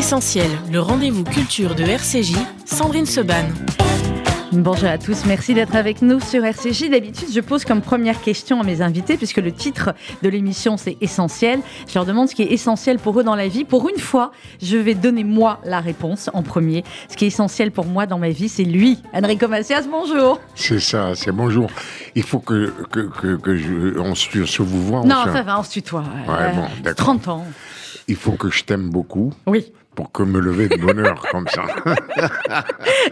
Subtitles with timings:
[0.00, 2.32] Essentiel, le rendez-vous culture de RCJ,
[2.64, 3.44] Sandrine Seban.
[4.50, 6.88] Bonjour à tous, merci d'être avec nous sur RCJ.
[6.88, 9.90] D'habitude, je pose comme première question à mes invités, puisque le titre
[10.22, 11.60] de l'émission c'est Essentiel.
[11.86, 13.64] Je leur demande ce qui est essentiel pour eux dans la vie.
[13.64, 14.32] Pour une fois,
[14.62, 16.82] je vais donner moi la réponse en premier.
[17.10, 19.02] Ce qui est essentiel pour moi dans ma vie, c'est lui.
[19.12, 20.40] Enrico Macias, bonjour.
[20.54, 21.70] C'est ça, c'est bonjour.
[22.14, 25.04] Il faut que, que, que, je, on se, vous voit.
[25.04, 26.04] Non, ça va, on se tutoie.
[26.26, 27.44] Ouais, bon, 30 ans.
[28.08, 29.30] Il faut que je t'aime beaucoup.
[29.46, 31.62] Oui pour que me lever de bonne heure comme ça.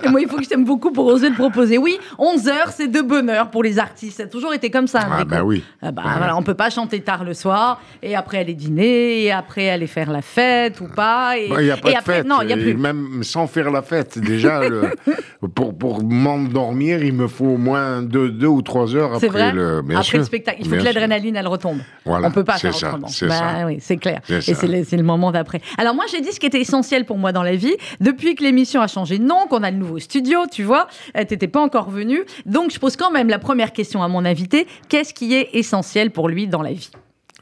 [0.02, 1.76] Et moi, il faut que je t'aime beaucoup pour oser le proposer.
[1.76, 4.16] Oui, 11 heures, c'est de bonheur pour les artistes.
[4.16, 5.00] Ça a toujours été comme ça.
[5.06, 5.62] Ah bah oui.
[5.82, 9.32] Ah bah, voilà, on peut pas chanter tard le soir et après aller dîner et
[9.32, 11.36] après aller faire la fête ou pas.
[11.36, 12.26] Il n'y bah, a pas de fête.
[12.26, 12.72] Non, y a plus.
[12.72, 14.62] Même sans faire la fête, déjà,
[15.54, 19.82] pour, pour m'endormir, il me faut au moins deux, deux ou trois heures après le.
[19.94, 21.80] après le spectacle, il faut que l'adrénaline elle retombe.
[22.06, 23.08] Voilà, on peut pas faire ça, autrement.
[23.08, 24.22] C'est bah, Oui, c'est clair.
[24.30, 25.60] Et c'est le, le moment d'après.
[25.76, 27.76] Alors moi, j'ai dit ce qui était essentiel pour moi dans la vie.
[28.00, 31.24] Depuis que l'émission a changé de nom, qu'on a le nouveau studio, tu vois, euh,
[31.24, 32.24] t'étais pas encore venu.
[32.46, 34.66] Donc je pose quand même la première question à mon invité.
[34.88, 36.90] Qu'est-ce qui est essentiel pour lui dans la vie?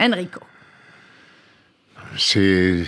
[0.00, 0.40] Enrico
[2.18, 2.84] c'est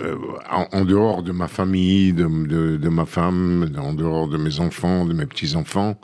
[0.00, 0.16] euh,
[0.50, 5.26] en, dehors de ma famille, de, ma femme, en dehors de mes enfants, de mes
[5.26, 5.98] petits-enfants,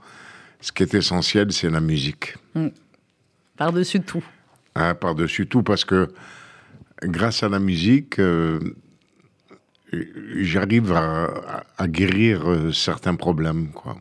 [0.60, 2.34] ce qui est essentiel, c'est la musique.
[2.54, 2.68] Hmm.
[3.56, 4.24] Par-dessus tout.
[4.74, 6.08] Ah, par-dessus tout, parce que
[7.02, 8.58] grâce à la musique, euh,
[10.40, 13.96] j'arrive à, guérir euh, certains problèmes, quoi.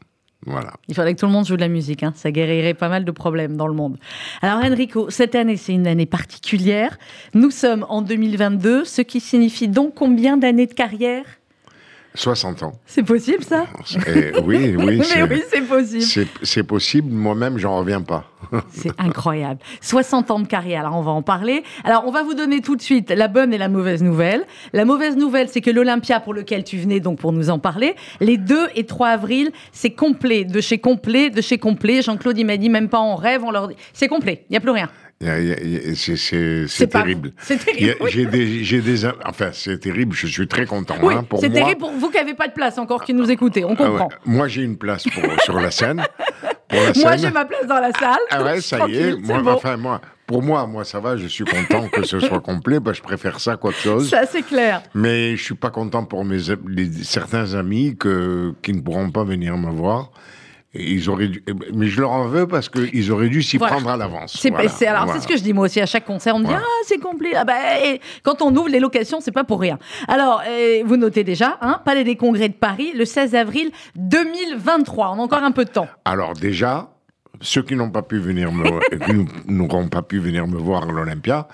[0.47, 0.73] Voilà.
[0.87, 2.13] Il faudrait que tout le monde joue de la musique, hein.
[2.15, 3.99] ça guérirait pas mal de problèmes dans le monde.
[4.41, 6.97] Alors Enrico, cette année c'est une année particulière.
[7.35, 11.25] Nous sommes en 2022, ce qui signifie donc combien d'années de carrière?
[12.15, 12.73] 60 ans.
[12.85, 13.65] C'est possible ça
[14.43, 15.01] Oui, oui.
[15.15, 16.27] Mais oui, c'est possible.
[16.43, 18.25] C'est possible, moi-même, j'en reviens pas.
[18.71, 19.59] c'est incroyable.
[19.81, 21.63] 60 ans de carrière, alors on va en parler.
[21.83, 24.45] Alors on va vous donner tout de suite la bonne et la mauvaise nouvelle.
[24.73, 27.95] La mauvaise nouvelle, c'est que l'Olympia pour lequel tu venais donc pour nous en parler,
[28.19, 32.01] les 2 et 3 avril, c'est complet, de chez complet, de chez complet.
[32.01, 34.57] Jean-Claude, il m'a dit même pas en rêve, on leur dit, c'est complet, il n'y
[34.57, 34.89] a plus rien.
[35.21, 37.33] C'est terrible.
[37.37, 37.95] C'est terrible.
[38.09, 40.15] J'ai des, des, enfin, c'est terrible.
[40.15, 40.95] Je suis très content.
[41.01, 43.63] Oui, hein, c'est terrible pour vous qui n'avez pas de place encore, qui nous écoutez.
[43.63, 44.09] On ah comprend.
[44.25, 46.03] Moi, j'ai une place pour, sur la scène.
[46.71, 48.19] moi, j'ai ma place dans la salle.
[48.31, 49.15] Ah ouais, ça y est.
[49.17, 51.17] Moi, enfin, moi, pour moi, moi, ça va.
[51.17, 52.79] Je suis content que ce soit complet.
[52.79, 54.09] Bah, je préfère ça qu'autre chose.
[54.09, 54.81] Ça, c'est clair.
[54.95, 56.39] Mais je suis pas content pour mes
[57.03, 60.11] certains amis que, qui ne pourront pas venir me voir
[60.73, 63.89] ils auraient dû, eh mais je leur en veux parce qu'ils auraient dû s'y prendre
[63.89, 64.37] à l'avance.
[64.39, 66.35] C'est alors c'est ce que je dis moi aussi à chaque concert.
[66.35, 67.31] On me dit ah c'est complet.
[67.35, 67.53] Ah bah,
[68.23, 69.79] quand on ouvre les locations c'est pas pour rien.
[70.07, 75.11] Alors eh, vous notez déjà, hein, Palais des Congrès de Paris le 16 avril 2023.
[75.15, 75.87] On a encore un peu de temps.
[76.05, 76.91] Alors déjà
[77.41, 78.65] ceux qui n'ont pas pu venir me,
[79.51, 81.47] n'auront pas pu venir me voir à l'Olympia,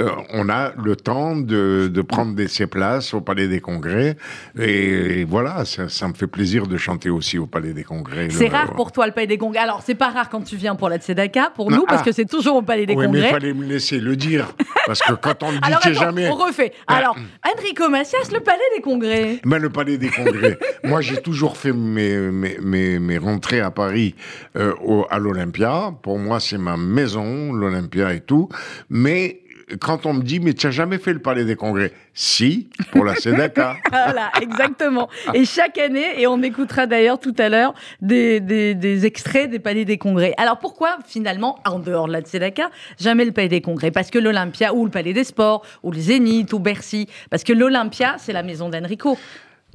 [0.00, 4.16] euh, on a le temps de, prendre des, ses places au Palais des Congrès.
[4.58, 8.28] Et, voilà, ça, me fait plaisir de chanter aussi au Palais des Congrès.
[8.30, 9.60] C'est rare pour toi le Palais des Congrès.
[9.60, 12.04] Alors, c'est pas rare quand tu viens pour la Tzedaka, pour nous, parce ah.
[12.04, 13.20] que c'est toujours au Palais des oui, Congrès.
[13.20, 14.52] mais il fallait me laisser le dire.
[14.86, 15.58] Parce que quand on le
[15.90, 16.28] dit, jamais.
[16.28, 16.72] On refait.
[16.86, 17.16] Alors,
[17.46, 19.40] Enrico Macias, le Palais des Congrès.
[19.44, 20.58] Mais le Palais des Congrès.
[20.84, 24.14] Moi, j'ai toujours fait mes, mes, mes, rentrées à Paris
[24.56, 24.72] euh,
[25.10, 25.92] à l'Olympia.
[26.02, 28.48] Pour moi, c'est ma maison, l'Olympia et tout.
[28.88, 29.39] Mais
[29.78, 31.92] quand on me dit, mais tu n'as jamais fait le Palais des Congrès?
[32.14, 33.76] Si, pour la Sédaka.
[33.90, 35.08] voilà, exactement.
[35.34, 39.84] Et chaque année, et on écoutera d'ailleurs tout à l'heure des, des, extraits des Palais
[39.84, 40.34] des Congrès.
[40.36, 43.90] Alors pourquoi, finalement, en dehors de la Tzedaka, jamais le Palais des Congrès?
[43.90, 47.08] Parce que l'Olympia, ou le Palais des Sports, ou le Zénith, ou Bercy.
[47.30, 49.16] Parce que l'Olympia, c'est la maison d'Enrico.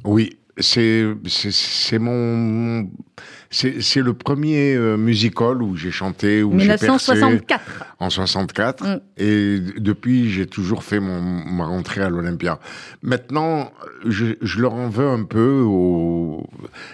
[0.03, 2.87] Oui, c'est mon
[3.55, 8.99] c'est le premier euh, musical où j'ai chanté où 1964 en 64 mm.
[9.17, 12.59] et depuis j'ai toujours fait mon ma rentrée à l'Olympia.
[13.01, 13.71] Maintenant
[14.05, 16.49] je, je, leur en veux un peu au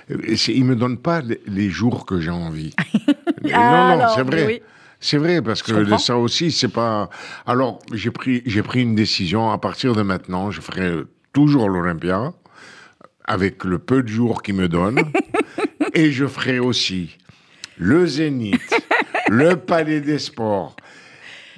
[0.09, 2.75] ils me donnent pas les, jours que j'ai envie.
[3.43, 4.61] non non, c'est vrai.
[4.99, 7.09] C'est vrai parce que ça aussi c'est pas
[7.47, 10.91] alors j'ai pris j'ai pris une décision à partir de maintenant je ferai
[11.33, 12.33] toujours l'Olympia
[13.25, 15.11] avec le peu de jours qu'ils me donnent.
[15.93, 17.17] et je ferai aussi
[17.77, 18.61] le Zénith,
[19.29, 20.75] le Palais des Sports,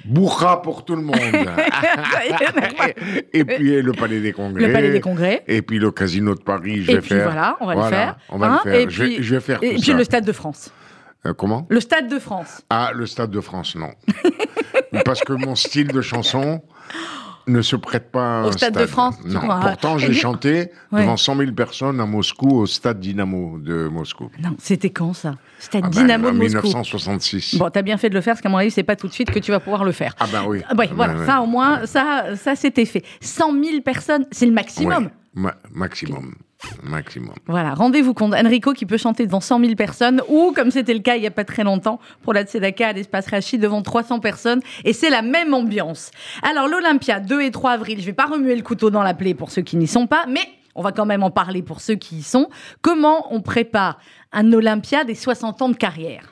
[0.04, 1.18] Bourra pour tout le monde.
[3.32, 4.66] et puis le Palais des Congrès.
[4.66, 5.44] Le Palais des Congrès.
[5.46, 7.24] Et puis le Casino de Paris, je et vais puis faire.
[7.24, 8.16] Voilà, on va le faire.
[8.28, 8.74] On va le hein, faire.
[8.74, 10.70] Et puis, je, vais, faire tout et puis le Stade de France.
[11.26, 11.66] Euh, comment?
[11.70, 12.62] Le Stade de France.
[12.68, 13.92] Ah, le Stade de France, non.
[15.04, 16.62] Parce que mon style de chanson,
[17.46, 19.16] ne se prête pas au stade, de France.
[19.24, 19.40] Non.
[19.40, 24.30] Pourtant, j'ai chanté devant 100 000 personnes à Moscou, au stade Dynamo de Moscou.
[24.42, 25.36] Non, c'était quand ça?
[25.58, 26.62] Stade ah ben, Dynamo de Moscou.
[26.62, 27.56] 1966.
[27.56, 29.12] Bon, t'as bien fait de le faire, parce qu'à mon avis, c'est pas tout de
[29.12, 30.14] suite que tu vas pouvoir le faire.
[30.20, 30.62] Ah ben oui.
[30.68, 33.04] Ah ben, voilà, ça au moins, ça, ça c'était fait.
[33.20, 35.10] 100 000 personnes, c'est le maximum.
[35.72, 36.34] maximum.
[36.82, 37.34] Maximum.
[37.46, 38.34] Voilà, rendez-vous compte.
[38.34, 41.26] Enrico qui peut chanter devant 100 000 personnes ou, comme c'était le cas il n'y
[41.26, 44.60] a pas très longtemps, pour la Tzedaka à l'espace Rachid devant 300 personnes.
[44.84, 46.10] Et c'est la même ambiance.
[46.42, 49.14] Alors, l'Olympia, 2 et 3 avril, je ne vais pas remuer le couteau dans la
[49.14, 51.80] plaie pour ceux qui n'y sont pas, mais on va quand même en parler pour
[51.80, 52.48] ceux qui y sont.
[52.82, 53.98] Comment on prépare
[54.32, 56.30] un Olympia des 60 ans de carrière?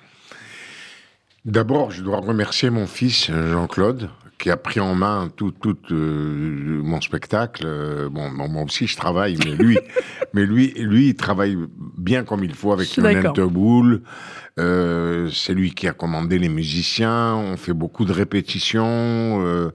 [1.44, 4.11] D'abord, je dois remercier mon fils Jean-Claude,
[4.42, 7.62] qui a pris en main tout, tout euh, mon spectacle.
[7.64, 9.78] Euh, bon, moi aussi, je travaille, mais lui,
[10.34, 11.56] mais lui, lui, il travaille
[11.96, 14.02] bien comme il faut avec Lionel Teboul.
[14.58, 17.36] Euh, c'est lui qui a commandé les musiciens.
[17.36, 19.70] On fait beaucoup de répétitions.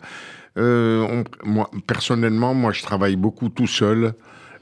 [0.57, 4.15] moi, personnellement, moi, je travaille beaucoup tout seul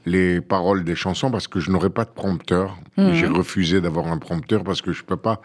[0.08, 2.78] les paroles des chansons parce que je n'aurais pas de prompteur.
[2.96, 3.12] Mmh.
[3.14, 5.40] J'ai refusé d'avoir un prompteur parce que je peux pas.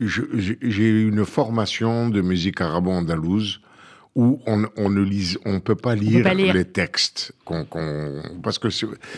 [0.00, 3.62] J'ai une formation de musique arabo-andalouse
[4.14, 7.32] où on, on, ne lise, on peut pas lire, les textes,
[8.42, 8.68] parce que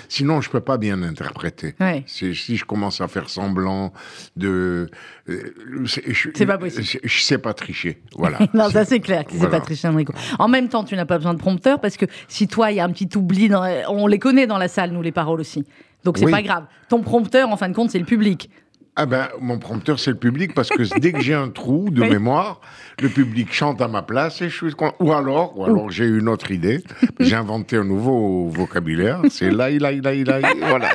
[0.08, 1.74] sinon je peux pas bien interpréter.
[2.06, 3.92] Si je commence à faire semblant
[4.36, 4.88] de,
[5.28, 6.84] euh, c'est pas possible.
[7.02, 8.38] Je, sais pas tricher, voilà.
[8.54, 10.12] non, ça c'est clair, tu sais pas tricher, Enrico.
[10.38, 12.80] En même temps, tu n'as pas besoin de prompteur parce que si toi il y
[12.80, 15.64] a un petit oubli, dans, on les connaît dans la salle, nous les paroles aussi.
[16.04, 16.66] Donc c'est pas grave.
[16.88, 18.50] Ton prompteur, en fin de compte, c'est le public.
[18.96, 22.02] Ah ben, mon prompteur, c'est le public, parce que dès que j'ai un trou de
[22.02, 22.60] mémoire,
[23.02, 24.74] le public chante à ma place et je suis...
[25.00, 26.84] Ou alors, ou alors j'ai une autre idée,
[27.18, 30.90] j'ai inventé un nouveau vocabulaire, c'est là, là, là, là, voilà.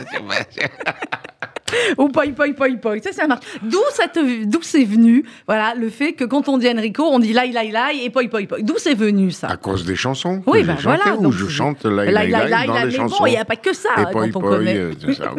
[1.97, 2.99] Ou poi, poi, poi, poi.
[3.01, 3.45] Ça, ça marche.
[3.61, 3.79] D'où
[4.45, 7.71] d'où c'est venu, voilà, le fait que quand on dit Enrico, on dit lai, lai,
[7.71, 8.59] lai et poi, poi, poi.
[8.61, 9.47] D'où c'est venu, ça?
[9.49, 10.41] À cause des chansons.
[10.47, 11.15] Oui, ben voilà.
[11.17, 13.25] Où je chante lai, lai, lai, dans les chansons.
[13.25, 14.77] il n'y a pas que ça, et quand on connaît.
[14.77, 14.93] Euh,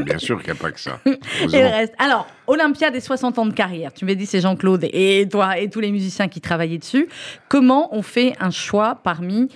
[0.04, 1.00] bien sûr qu'il n'y a pas que ça.
[1.06, 1.94] et le reste.
[1.98, 3.92] Alors, Olympia des 60 ans de carrière.
[3.92, 7.08] Tu m'as dit c'est Jean-Claude et toi et tous les musiciens qui travaillaient dessus.
[7.48, 9.48] Comment on fait un choix parmi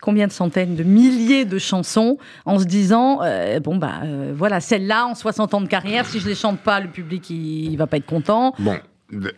[0.00, 4.60] combien de centaines, de milliers de chansons en se disant euh, bon bah euh, voilà
[4.60, 7.88] celle-là en 60 ans de carrière, si je les chante pas, le public il, va
[7.88, 8.54] pas être content.
[8.60, 8.76] Bon,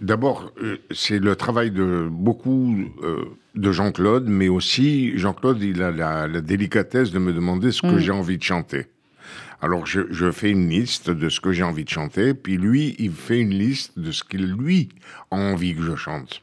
[0.03, 2.77] d'abord euh, c'est le travail de beaucoup
[3.55, 7.99] de Jean-Claude, mais aussi Jean-Claude il a la, délicatesse de me demander ce que mm.
[7.99, 8.87] j'ai envie de chanter.
[9.63, 12.97] Alors je, je, fais une liste de ce que j'ai envie de chanter, puis lui
[12.99, 14.89] il fait une liste de ce qu'il lui
[15.31, 16.41] a envie que je chante.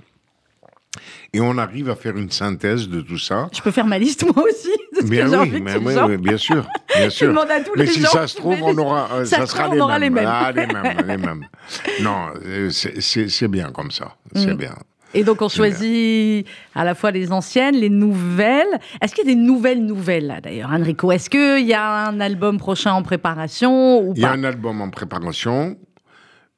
[1.33, 3.50] Et on arrive à faire une synthèse de tout ça.
[3.54, 6.66] Je peux faire ma liste moi aussi de ce bien, oui, mais oui, bien sûr,
[6.95, 7.45] bien sûr.
[7.75, 10.00] mais si ça se trouve, on aura, euh, ça, sera les, mêmes.
[10.00, 10.25] les, mêmes.
[10.27, 10.98] Ah, les mêmes.
[11.06, 11.45] les mêmes.
[12.01, 14.16] Non, euh, c'est bien comme ça.
[14.33, 14.57] C'est mm.
[14.57, 14.75] bien.
[15.13, 16.45] Et donc on choisit
[16.75, 18.79] à la fois les anciennes, les nouvelles.
[19.01, 21.11] Est-ce qu'il y a des nouvelles nouvelles là d'ailleurs, Enrico?
[21.11, 24.81] Est-ce qu'il y a un album prochain en préparation ou Il y a un album
[24.81, 25.77] en préparation.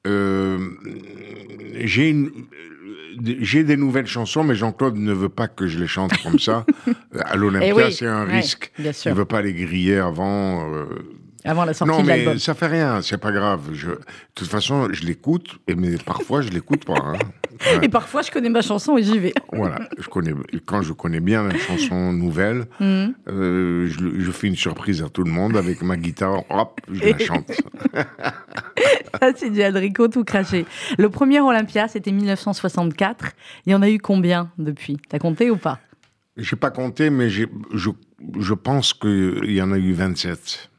[0.07, 0.57] Euh,
[1.83, 2.31] j'ai une
[3.39, 6.65] j'ai des nouvelles chansons, mais Jean-Claude ne veut pas que je les chante comme ça.
[7.25, 8.71] à l'Olympia, eh c'est un risque.
[8.80, 10.74] Il ne veut pas les griller avant.
[10.74, 10.86] Euh,
[11.44, 12.25] avant la sortie de l'album.
[12.25, 13.69] Non, mais ça fait rien, c'est pas grave.
[13.74, 13.88] Je...
[13.89, 14.00] De
[14.36, 16.98] toute façon, je l'écoute, mais parfois, je l'écoute pas.
[16.98, 17.19] Hein.
[17.81, 19.34] Et parfois, je connais ma chanson et j'y vais.
[19.54, 20.34] Voilà, je connais...
[20.66, 23.13] quand je connais bien la chanson nouvelle, mhm.
[23.28, 27.18] euh, je, fais une surprise à tout le monde avec ma guitare, hop, je la
[27.18, 27.52] chante.
[27.94, 30.66] ça, c'est du Adrico tout craché.
[30.98, 33.34] Le premier Olympia, c'était 1964.
[33.66, 34.98] Il y en a eu combien depuis?
[35.10, 35.80] T'as compté ou pas?
[36.38, 40.70] J'ai pas compté, mais je, je pense qu'il y en a eu 27.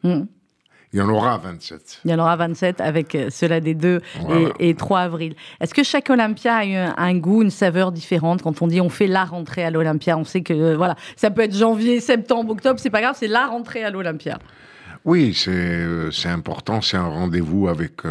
[0.93, 2.01] Il y en aura 27.
[2.05, 4.01] Il y en aura 27 avec euh, cela des 2
[4.59, 5.35] et, 3 avril.
[5.61, 8.91] Est-ce que chaque Olympia a eu un, goût, une saveur différente Quand on dit on
[8.91, 12.53] fait la rentrée à l'Olympia, on sait que euh, voilà, ça peut être janvier, septembre,
[12.53, 14.39] octobre, c'est pas grave, c'est la rentrée à l'Olympia.
[15.07, 18.03] Oui, c'est euh, important, c'est un rendez-vous avec,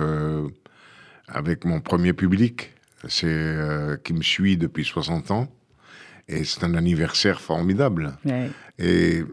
[1.28, 2.74] avec mon premier public,
[3.08, 3.46] c'est
[4.04, 5.48] qui me suit depuis 60 ans.
[6.28, 8.14] Et c'est un anniversaire formidable.
[8.80, 9.24] Et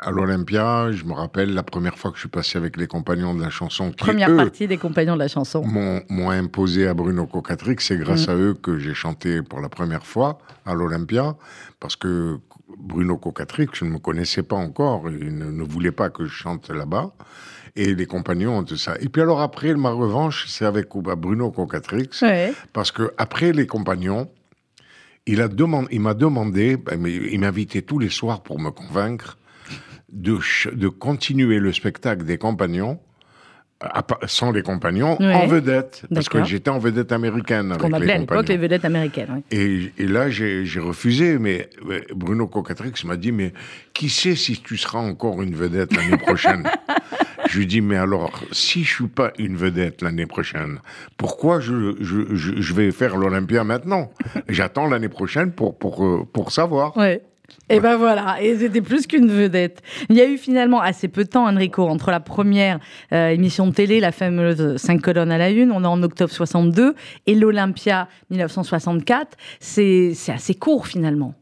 [0.00, 3.34] à l'Olympia, je me rappelle la première fois que je suis passé avec les compagnons
[3.34, 3.92] de la chanson.
[3.92, 5.64] Première partie des compagnons de la chanson.
[5.64, 7.76] M'ont imposé à Bruno Cocatrix.
[7.80, 8.30] C'est grâce mm.
[8.30, 11.36] à eux que j'ai chanté pour la première fois à l'Olympia.
[11.80, 12.38] Parce que
[12.78, 15.08] Bruno Cocatrix, je ne me connaissais pas encore.
[15.10, 17.12] Il ne, voulait pas que je chante là-bas.
[17.76, 18.96] Et les compagnons ont tout ça.
[19.00, 22.10] Et puis alors après, ma revanche, c'est avec Bruno Cocatrix.
[22.72, 24.28] Parce que après les compagnons,
[25.26, 29.37] il m'a demandé, ben, il m'invitait tous les soirs pour me convaincre
[30.10, 30.38] de,
[30.72, 32.98] de continuer le spectacle des compagnons
[34.26, 36.02] sans les compagnons, en vedette.
[36.12, 37.76] Parce que j'étais en vedette américaine.
[37.78, 39.42] Qu'on appelait à l'époque les vedettes américaines.
[39.50, 41.70] Et, là, j'ai refusé, mais
[42.14, 43.52] Bruno Cocatrix m'a dit, mais
[43.94, 46.68] qui sait si tu seras encore une vedette l'année prochaine?
[47.48, 50.80] Je lui dis, mais alors, si je suis pas une vedette l'année prochaine,
[51.16, 54.12] pourquoi je, je, je, vais faire l'Olympia maintenant?
[54.50, 56.94] J'attends l'année prochaine pour, pour, euh, pour savoir.
[56.98, 57.22] Ouais.
[57.70, 59.82] Et ben voilà, et c'était plus qu'une vedette.
[60.08, 62.78] Il y a eu finalement assez peu de temps, Enrico, entre la première
[63.12, 66.32] euh, émission de télé, la fameuse 5 colonnes à la une, on est en octobre
[66.32, 66.94] 62,
[67.26, 69.36] et l'Olympia 1964.
[69.60, 71.34] C'est assez court finalement.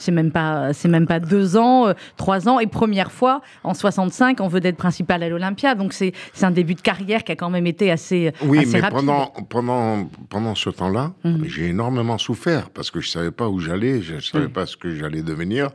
[0.00, 3.74] C'est même pas, c'est même pas deux ans, euh, trois ans, et première fois en
[3.74, 5.74] 65 en vedette principale à l'Olympia.
[5.74, 8.82] Donc c'est, c'est un début de carrière qui a quand même été assez, oui, mais
[8.90, 11.44] pendant pendant pendant ce temps-là, mmh.
[11.44, 14.94] j'ai énormément souffert parce que je savais pas où j'allais, je savais pas ce que
[14.94, 15.70] j'allais devenir.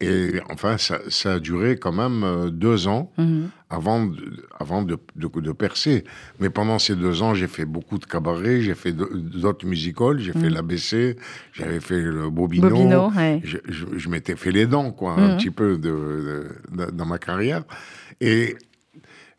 [0.00, 3.48] Et enfin, ça, ça, a duré quand même euh, deux ans mhm.
[3.70, 6.04] avant, de, avant de, de, percer.
[6.38, 10.32] Mais pendant ces deux ans, j'ai fait beaucoup de cabarets, j'ai fait d'autres musicals, j'ai
[10.32, 10.54] fait mhm.
[10.54, 11.16] l'ABC,
[11.54, 12.68] j'avais fait le Bobino.
[12.68, 13.10] Bobino
[13.42, 15.36] je, je, m'étais fait les dents, quoi, un mhm.
[15.38, 17.64] petit peu dans ma carrière.
[18.20, 18.56] Et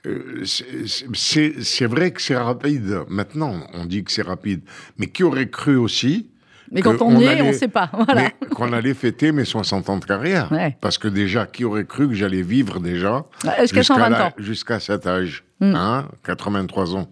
[0.07, 3.01] euh, c'est vrai que c'est rapide.
[3.09, 4.61] Maintenant, on dit que c'est rapide.
[4.97, 6.31] Mais qui aurait cru aussi
[6.71, 7.89] mais quand on, y est, on ne sait pas.
[8.05, 8.29] Voilà.
[8.51, 10.49] Qu'on allait fêter mes 60 ans de carrière.
[10.81, 13.25] Parce que déjà, qui aurait cru que j'allais vivre déjà
[13.61, 15.43] jusqu'à 120 ans Jusqu'à cet âge.
[15.59, 15.75] Mm.
[15.75, 17.09] Hein, 83 ans.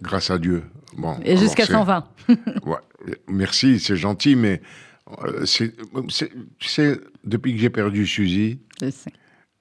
[0.00, 0.62] Grâce à Dieu.
[0.96, 2.04] Bon, Et jusqu'à 120.
[2.28, 2.76] ouais,
[3.28, 4.60] merci, c'est gentil, mais
[5.24, 5.74] euh, c'est,
[6.58, 8.60] tu sais, depuis que j'ai perdu Suzy,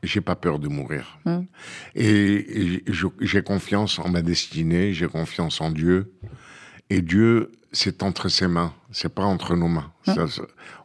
[0.04, 1.20] j'ai pas peur de mourir.
[1.26, 1.40] Mm.
[1.96, 2.84] Et, et
[3.22, 6.14] j'ai confiance en ma destinée, j'ai confiance en Dieu.
[6.92, 9.90] Et Dieu, c'est entre ses mains, c'est pas entre nos mains.
[10.08, 10.26] Hein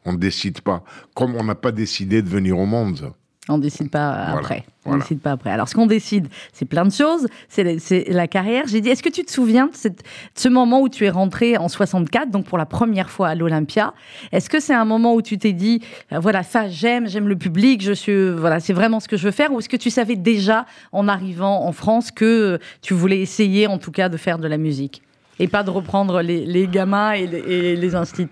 [0.05, 0.85] on ne décide pas.
[1.17, 3.13] Comme on n'a pas décidé de venir au monde.
[3.49, 4.65] On décide pas après.
[4.85, 5.51] On décide pas après.
[5.51, 7.27] Alors, ce qu'on décide, c'est plein de choses.
[7.49, 8.69] C'est la carrière.
[8.69, 9.91] J'ai dit, est-ce que tu te souviens de,
[10.37, 13.93] ce moment où tu es rentré en 64, donc pour la première fois à l'Olympia?
[14.31, 15.83] Est-ce que c'est un moment où tu t'es dit,
[16.13, 19.25] euh, voilà, ça, j'aime, j'aime le public, je suis, voilà, c'est vraiment ce que je
[19.25, 19.53] veux faire?
[19.53, 23.79] Ou est-ce que tu savais déjà, en arrivant en France, que tu voulais essayer, en
[23.79, 25.03] tout cas, de faire de la musique?
[25.39, 28.29] Et pas de reprendre les, gamins et les, et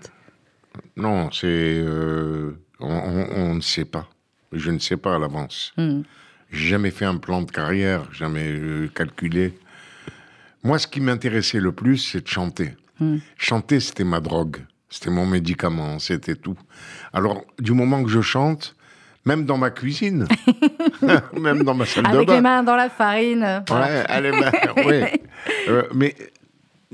[0.97, 1.45] Non, c'est.
[1.45, 4.07] Euh, on, ne sait pas.
[4.51, 5.73] Je ne sais pas à l'avance.
[5.77, 6.01] Hmm.
[6.51, 9.53] J'ai jamais fait un plan de carrière, jamais euh, calculé.
[10.63, 12.75] Moi, ce qui m'intéressait le plus, c'est de chanter.
[12.99, 13.17] Hmm.
[13.37, 14.57] Chanter, c'était ma drogue.
[14.89, 16.57] C'était mon médicament, c'était tout.
[17.11, 18.75] Alors, du moment que je chante,
[19.25, 20.27] même dans ma cuisine,
[21.39, 22.15] même dans ma salle de bain.
[22.15, 23.63] Avec les mains dans la farine.
[23.69, 24.31] Ouais, allez,
[24.85, 25.03] oui.
[25.67, 26.15] Euh, mais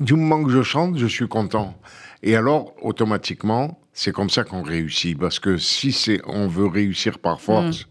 [0.02, 1.76] du moment que je chante, je suis content.
[2.24, 5.18] Et alors, automatiquement, c'est comme ça qu'on réussit.
[5.18, 7.90] Parce que si on veut réussir par force, mm.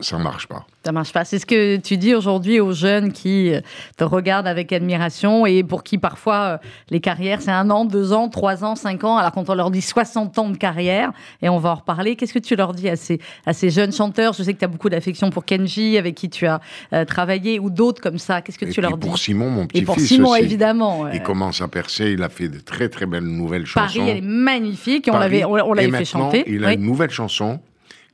[0.00, 0.66] Ça marche pas.
[0.84, 1.24] Ça marche pas.
[1.24, 3.60] C'est ce que tu dis aujourd'hui aux jeunes qui euh,
[3.96, 6.58] te regardent avec admiration et pour qui parfois euh,
[6.90, 9.16] les carrières, c'est un an, deux ans, trois ans, cinq ans.
[9.16, 11.12] Alors quand on leur dit 60 ans de carrière,
[11.42, 13.92] et on va en reparler, qu'est-ce que tu leur dis à ces, à ces jeunes
[13.92, 14.32] chanteurs?
[14.32, 16.60] Je sais que tu as beaucoup d'affection pour Kenji, avec qui tu as
[16.92, 18.42] euh, travaillé, ou d'autres comme ça.
[18.42, 19.82] Qu'est-ce que tu leur dis Pour Simon, mon petit-fils.
[19.82, 21.08] Et pour Simon, évidemment.
[21.08, 23.98] Il commence à percer, il a fait de très très belles nouvelles chansons.
[23.98, 26.44] Paris, elle est magnifique, on l'avait on, l'avait fait chanter.
[26.46, 27.60] Il a une nouvelle chanson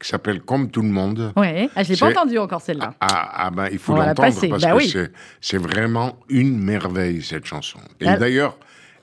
[0.02, 1.32] qui s'appelle Comme tout le monde.
[1.37, 2.94] Oui, ah, je l'ai pas entendu encore celle-là.
[3.00, 7.78] Ah, ah ben, il faut l'entendre parce bah que c'est vraiment une merveille cette chanson.
[8.00, 8.56] Et d'ailleurs,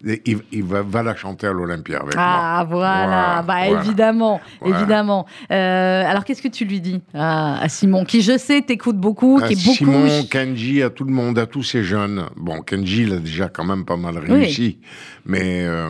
[0.03, 2.77] il, va, la chanter à l'Olympia avec ah, moi.
[2.77, 5.25] Voilà, bah évidemment, évidemment.
[5.51, 9.53] Euh, alors qu'est-ce que tu lui dis à, Simon, qui je sais t'écoute beaucoup, qui
[9.53, 9.75] est beaucoup.
[9.75, 12.25] Simon, Kenji, à tout le monde, à tous ces jeunes.
[12.35, 14.79] Bon, Kenji il a déjà quand même pas mal réussi,
[15.25, 15.89] mais euh,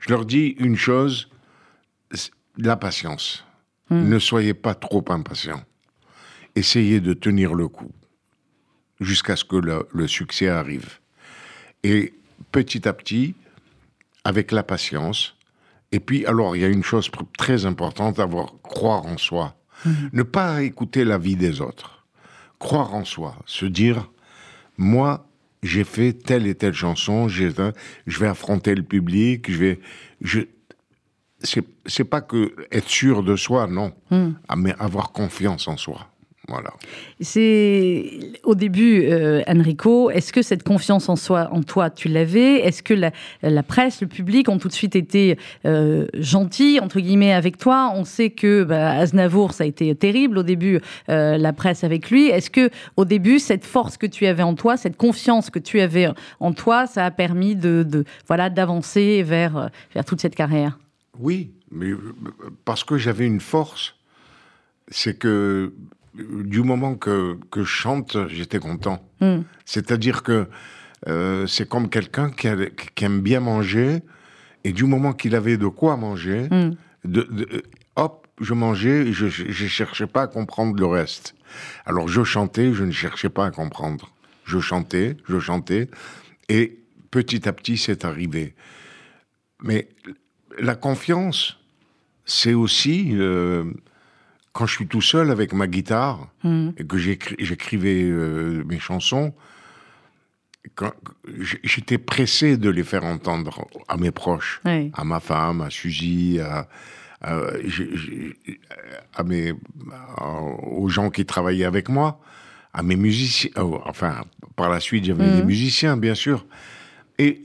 [0.00, 1.28] je leur dis une chose
[2.58, 3.44] la patience.
[3.92, 4.08] Hmm.
[4.08, 5.62] Ne soyez pas trop impatient.
[6.56, 7.92] Essayez de tenir le coup
[9.00, 10.98] jusqu'à ce que le, succès arrive.
[11.82, 12.14] Et
[12.52, 13.34] petit à petit,
[14.24, 15.36] avec la patience,
[15.90, 19.56] et puis alors il y a une chose très importante, avoir croire en soi.
[19.84, 20.08] Hmm.
[20.12, 22.06] Ne pas écouter la vie des autres.
[22.58, 24.08] Croire en soi, se dire,
[24.78, 25.26] moi,
[25.62, 29.80] j'ai fait telle et telle chanson, je vais affronter le public, je vais,
[30.22, 30.40] je,
[31.42, 34.30] c'est pas que être sûr de soi, non, hmm.
[34.48, 36.08] ah, mais avoir confiance en soi.
[36.48, 36.72] Voilà.
[37.20, 38.04] C'est
[38.42, 40.10] au début, euh, Enrico.
[40.10, 42.58] Est-ce que cette confiance en soi, en toi, tu l'avais?
[42.66, 47.32] Est-ce que la, presse, le public ont tout de suite été euh, gentils entre guillemets
[47.32, 47.92] avec toi?
[47.94, 52.10] On sait que bah, Aznavour, ça a été terrible au début, euh, la presse avec
[52.10, 52.26] lui.
[52.26, 55.80] Est-ce que au début, cette force que tu avais en toi, cette confiance que tu
[55.80, 56.08] avais
[56.40, 60.76] en toi, ça a permis de, de voilà d'avancer vers vers toute cette carrière?
[61.18, 61.92] Oui, mais
[62.64, 63.94] parce que j'avais une force,
[64.88, 65.72] c'est que
[66.14, 69.02] du moment que, que je chante, j'étais content.
[69.20, 69.42] Hmm.
[69.64, 70.46] C'est-à-dire que
[71.08, 72.48] euh, c'est comme quelqu'un qui,
[73.04, 74.00] aime bien manger,
[74.64, 76.76] et du moment qu'il avait de quoi manger, hmm.
[77.04, 77.62] de,
[77.96, 81.34] hop, je mangeais, je ne cherchais pas à comprendre le reste.
[81.84, 84.10] Alors je chantais, je ne cherchais pas à comprendre.
[84.44, 85.88] Je chantais, je chantais,
[86.48, 86.78] et
[87.10, 88.54] petit à petit c'est arrivé.
[89.62, 89.88] Mais
[90.58, 91.58] la confiance,
[92.24, 93.64] c'est aussi euh,
[94.52, 96.70] quand je suis tout seul avec ma guitare hmm.
[96.76, 99.34] et que j'écrivais euh, mes chansons,
[101.64, 106.68] j'étais pressé de les faire entendre à mes proches, à ma femme, à Suzy, à,
[109.24, 109.52] mes,
[110.62, 112.20] aux gens qui travaillaient avec moi,
[112.72, 113.50] à mes musiciens.
[113.56, 114.22] Oh, enfin,
[114.56, 115.46] par la suite, j'avais des hmm.
[115.46, 116.46] musiciens, bien sûr.
[117.18, 117.42] Et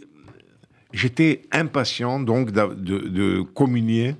[0.98, 4.16] j'étais impatient donc de, de, communier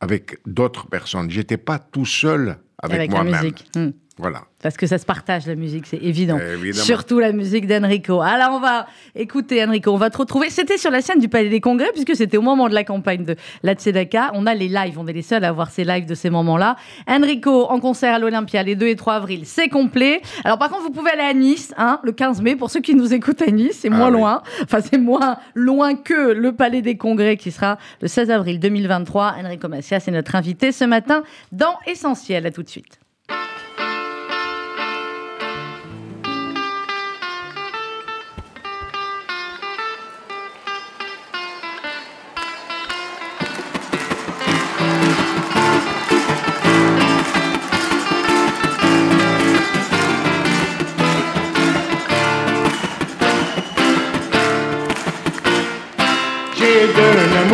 [0.00, 1.30] avec d'autres personnes.
[1.30, 3.52] J'étais pas tout seul avec, moi-même.
[3.76, 3.90] Hmm.
[4.18, 4.42] Voilà.
[4.62, 6.38] Parce que ça se partage la musique, c'est évident.
[6.72, 8.20] Surtout la musique d'Enrico.
[8.20, 10.50] Alors on va écouter Enrico, on va te retrouver.
[10.50, 13.24] C'était sur la scène du Palais des Congrès, puisque c'était au moment de la campagne
[13.24, 14.32] de la Tzedaka.
[14.34, 16.76] On a les lives, on est les seuls à avoir ces lives de ces moments-là.
[17.08, 20.20] Enrico en concert à l'Olympia les 2 et 3 avril, c'est complet.
[20.44, 22.94] Alors par contre, vous pouvez aller à Nice, hein, le 15 mai, pour ceux qui
[22.94, 24.42] nous écoutent à Nice, c'est moins ah loin.
[24.62, 29.36] Enfin, c'est moins loin que le Palais des Congrès qui sera le 16 avril 2023.
[29.42, 32.46] Enrico Macias est notre invité ce matin dans Essentiel.
[32.46, 33.01] À tout de suite.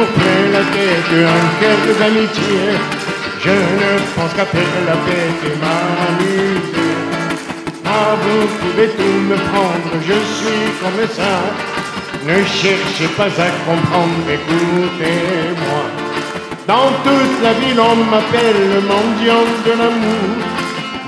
[0.00, 2.61] Un cœur d'amitié.
[3.40, 6.88] Je ne pense qu'à et m'amuser.
[7.85, 11.33] Ah, vous pouvez tout me prendre, je suis comme ça.
[12.26, 15.83] Ne cherchez pas à comprendre, écoutez-moi.
[16.67, 20.28] Dans toute la ville, on m'appelle le mendiant de l'amour.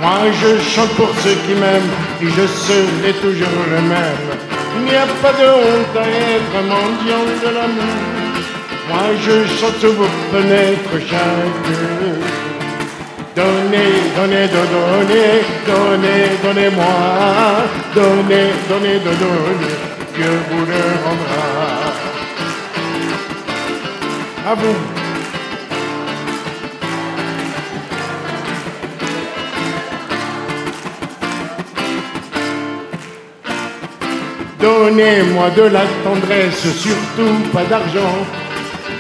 [0.01, 1.93] Moi, je chante pour ceux qui m'aiment
[2.23, 4.31] et je serai toujours le même.
[4.77, 8.20] Il n'y a pas de honte à être mendiant de l'amour.
[8.91, 12.21] Moi je chante vos fenêtres chaque
[13.37, 16.85] Donnez, donnez, donnez, donnez, donnez-moi.
[17.95, 19.71] Donnez, donnez, donnez,
[20.17, 21.91] Dieu vous le rendra.
[24.51, 24.77] À vous.
[34.61, 38.50] Donnez-moi de la tendresse, surtout pas d'argent.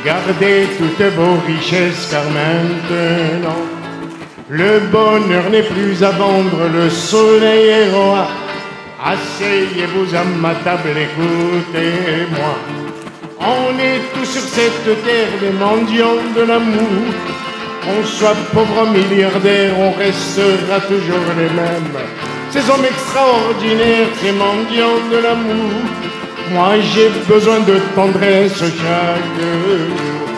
[0.05, 3.81] Gardez toutes vos richesses car maintenant
[4.53, 8.27] le bonheur n'est plus à vendre, le soleil est roi.
[9.01, 12.55] Asseyez-vous à ma table, écoutez-moi.
[13.39, 17.15] On est tous sur cette terre des mendiants de l'amour.
[17.83, 21.97] Qu'on soit pauvre milliardaire, on restera toujours les mêmes.
[22.51, 25.71] Ces hommes extraordinaires, ces mendiants de l'amour
[26.51, 30.31] moi j'ai besoin de tendresse chaque jour.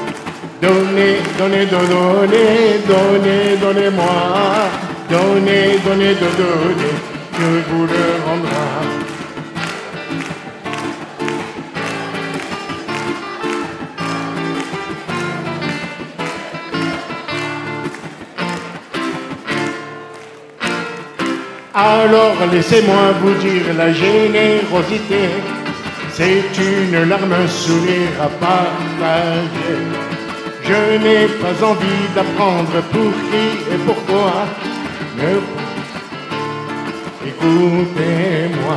[0.60, 4.14] Donnez, donnez, donnez, donnez, donnez-moi.
[5.10, 6.92] Donnez, donnez, donnez,
[7.38, 9.02] je vous le rendra.
[21.74, 25.61] Alors laissez-moi vous dire la générosité
[26.14, 29.80] c'est une larme, sourire à partager.
[30.64, 34.32] Je n'ai pas envie d'apprendre pour qui et pourquoi.
[35.16, 35.36] Mais
[37.28, 38.76] écoutez-moi.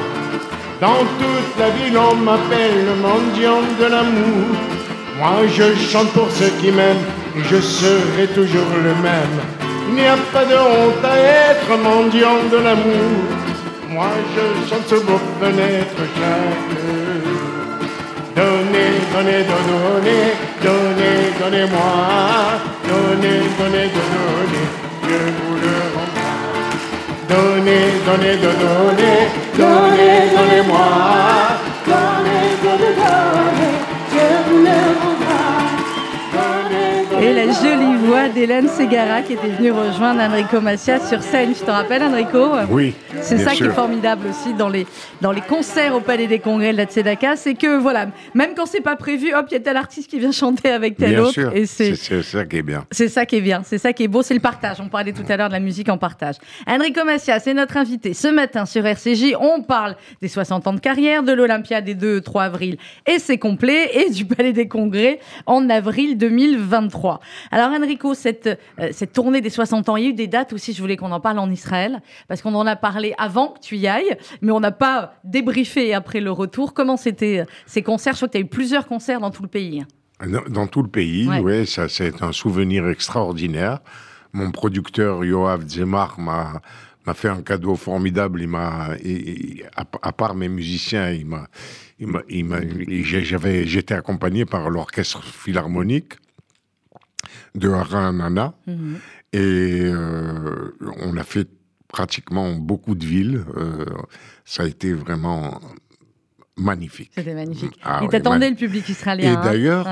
[0.82, 4.48] Dans toute la ville, on m'appelle le mendiant de l'amour.
[5.18, 7.06] Moi, je chante pour ceux qui m'aiment
[7.38, 9.38] et je serai toujours le même.
[9.88, 11.18] Il n'y a pas de honte à
[11.52, 13.55] être mendiant de l'amour.
[13.96, 16.04] Moi, je chante sur vos fenêtres
[18.36, 20.26] Donnez, donnez, donnez,
[20.62, 21.92] donnez, donnez-moi.
[22.90, 24.68] Donnez, donnez, donnez,
[25.08, 26.36] je vous le rendrai.
[27.30, 29.20] Donnez, donnez, donnez,
[29.60, 30.88] donnez, donnez-moi.
[31.88, 33.76] Donnez, donnez, donnez,
[34.12, 35.56] je vous le rendrai.
[37.26, 41.56] Et la jolie voix d'Hélène Segara qui était venue rejoindre Enrico Macias sur scène.
[41.56, 42.52] Je te rappelle, Enrico?
[42.70, 42.94] Oui.
[43.22, 44.86] C'est ça qui est formidable aussi dans les,
[45.22, 48.68] dans les concerts au Palais des Congrès de la Tzedaka, c'est que voilà, même quand
[48.68, 51.56] c'est pas prévu, hop, il y a tel artiste qui vient chanter avec tel autre.
[51.56, 52.86] Et c'est ça qui est bien.
[52.92, 54.78] C'est ça qui est bien, c'est ça qui est beau, c'est le partage.
[54.80, 56.36] On parlait tout à l'heure de la musique en partage.
[56.68, 59.36] Enrico Macias c'est notre invité ce matin sur RCJ.
[59.40, 63.90] On parle des 60 ans de carrière, de l'Olympia des 2-3 avril et c'est complet,
[63.94, 67.20] et du Palais des Congrès en avril 2023.
[67.52, 68.48] Alors Enrico, cette,
[68.80, 70.98] euh, cette tournée des 60 ans, il y a eu des dates aussi, je voulais
[70.98, 74.18] qu'on en parle en Israël, parce qu'on en a parlé avant que tu y ailles,
[74.42, 76.74] mais on n'a pas débriefé après le retour.
[76.74, 78.14] Comment c'était euh, ces concerts?
[78.14, 79.86] Je crois que tu as eu plusieurs concerts dans tout le pays.
[80.50, 83.80] Dans, tout le pays, oui, ça c'est un souvenir extraordinaire.
[84.32, 86.62] Mon producteur Yoav Zemar m'a
[87.06, 88.42] m'a fait un cadeau formidable.
[88.42, 88.96] Il m'a,
[89.76, 91.48] à, part mes musiciens, il m'a,
[93.24, 96.14] j'avais, j'étais accompagné par l'orchestre philharmonique
[97.56, 98.54] de Haranana.
[98.68, 98.98] Mhm.
[99.34, 101.50] Et euh, on a fait
[101.88, 103.44] pratiquement beaucoup de villes.
[103.58, 103.86] Euh,
[104.46, 105.60] ça a été vraiment
[106.58, 107.12] magnifique.
[107.16, 107.80] C'était magnifique.
[107.84, 109.34] Ah, Il t'attendait le public israélien.
[109.34, 109.42] Et hein.
[109.44, 109.88] d'ailleurs,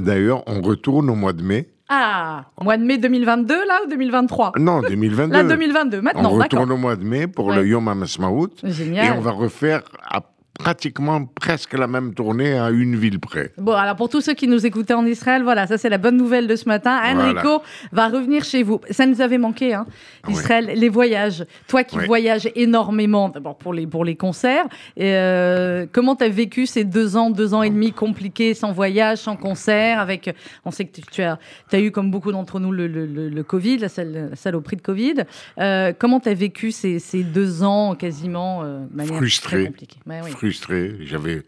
[0.00, 1.70] d'ailleurs, on retourne au mois de mai.
[1.88, 5.32] Ah, mois de mai 2022 là ou 2023 Non, 2022.
[5.32, 6.32] là 2022, maintenant.
[6.32, 8.52] On retourne au mois de mai pour le Yom HaMasmaout.
[8.62, 9.06] Génial.
[9.06, 10.22] Et on va refaire à
[10.58, 13.52] pratiquement presque la même tournée à une ville près.
[13.58, 16.16] Bon, alors pour tous ceux qui nous écoutaient en Israël, voilà, ça c'est la bonne
[16.16, 17.00] nouvelle de ce matin.
[17.04, 17.62] Enrico
[17.92, 18.80] va revenir chez vous.
[18.90, 19.84] Ça nous avait manqué, hein,
[20.28, 21.44] Israël, les voyages.
[21.66, 26.28] Toi qui voyages énormément, d'abord pour les, pour les concerts, et, euh, comment tu as
[26.28, 30.70] vécu ces deux ans, deux ans et demi compliqués, sans voyage, sans concert, avec, on
[30.70, 31.38] sait que tu as,
[31.72, 35.14] as eu comme beaucoup d'entre nous le, le, le, Covid, la, saloperie de Covid.
[35.58, 39.56] Euh, comment tu as vécu ces, ces, deux ans quasiment euh, de manière Frustré.
[39.56, 39.98] très compliquée
[40.43, 40.43] frustré.
[40.50, 41.42] J'avais,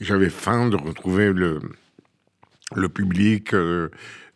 [0.00, 1.60] j'avais faim de retrouver le,
[2.74, 3.88] le public, euh,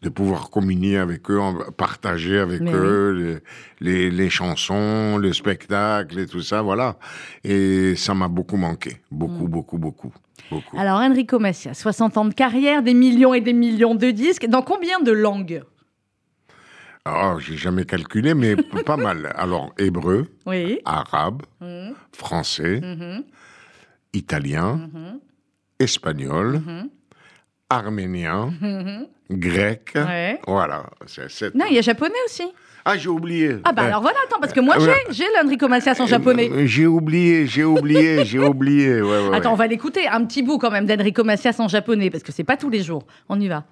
[0.02, 1.40] de pouvoir communier avec eux,
[1.76, 3.40] partager avec eux
[3.80, 6.96] les, les, chansons, le spectacle et tout ça, voilà.
[7.44, 9.50] Et ça m'a beaucoup manqué, beaucoup, mm.
[9.50, 10.12] beaucoup, beaucoup,
[10.50, 10.76] beaucoup.
[10.76, 14.62] Alors Enrico Messia, 60 ans de carrière, des millions et des millions de disques, dans
[14.62, 15.62] combien de langues?
[17.04, 18.54] Alors, j'ai jamais calculé, mais
[18.86, 19.32] pas mal.
[19.36, 20.80] Alors, hébreu, oui.
[20.84, 21.90] arabe, mm.
[22.12, 23.22] français, mm-hmm
[24.12, 25.20] italien, mhm.
[25.78, 26.90] espagnol, mhm.
[27.68, 29.06] arménien, mhm.
[29.30, 29.96] grec.
[30.46, 30.90] Voilà.
[31.54, 32.44] Non, il y a japonais aussi.
[32.84, 33.58] Ah, j'ai oublié.
[33.64, 36.50] Ah, bah alors voilà, attends, parce que moi euh, j'ai, j'ai l'Enrico Macias en japonais.
[36.50, 39.00] Euh, j'ai oublié, j'ai oublié, j'ai oublié.
[39.32, 42.32] attends, on va l'écouter, un petit bout quand même d'Enrico Macias en japonais, parce que
[42.32, 43.06] c'est pas tous les jours.
[43.28, 43.64] On y va.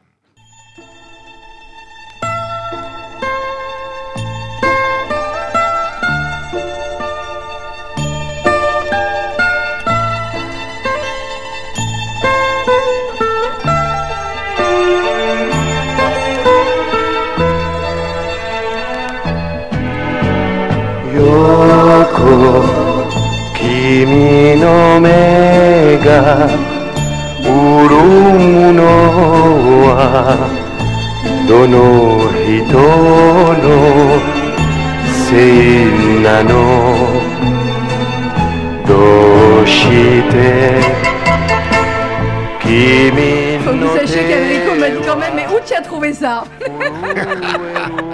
[23.54, 26.20] Kimi no mega
[27.44, 28.92] Uru no
[29.84, 30.36] wa
[31.46, 31.86] Dono
[32.44, 32.88] hito
[33.62, 33.76] no
[36.22, 36.64] nano
[38.86, 40.50] Doshite.
[42.60, 46.12] Kimi Faut que vous sachiez qu'Enrico m'a dit quand même Mais où tu as trouvé
[46.12, 46.44] ça?
[48.02, 48.09] Oh,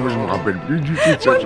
[0.00, 1.44] moi, je me rappelle plus du tout de cette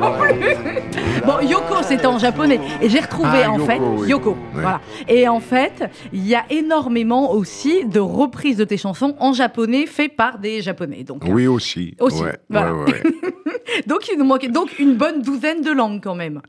[1.27, 2.61] Bon, Yoko, c'était en japonais.
[2.81, 4.37] Et j'ai retrouvé, ah, en fait, Yoko.
[4.53, 4.81] Voilà.
[5.09, 9.87] Et en fait, il y a énormément aussi de reprises de tes chansons en japonais
[9.87, 11.03] faites par des japonais.
[11.03, 11.97] Donc, oui, aussi.
[12.01, 12.23] Aussi.
[12.49, 12.71] Voilà.
[13.87, 16.41] donc, il nous manquait donc une bonne douzaine de langues quand même.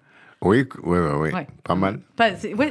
[0.45, 1.47] Oui, oui, oui, ouais.
[1.63, 1.99] pas mal.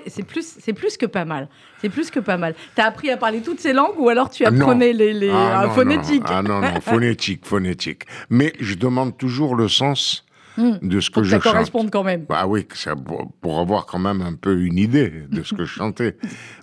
[0.07, 1.49] c'est plus, c'est plus que pas mal.
[1.81, 2.55] C'est plus que pas mal.
[2.77, 6.23] T'as appris à parler toutes ces langues ou alors tu apprenais les, les ah, phonétiques
[6.27, 8.05] Ah non, non, phonétique, phonétique.
[8.31, 10.25] Mais je demande toujours le sens
[10.57, 10.75] Hmm.
[10.83, 11.53] de ce que je ça chante.
[11.53, 12.27] corresponde quand même.
[12.29, 15.73] Bah oui, ça, pour, avoir quand même un peu une idée de ce que je
[15.75, 16.17] chantais.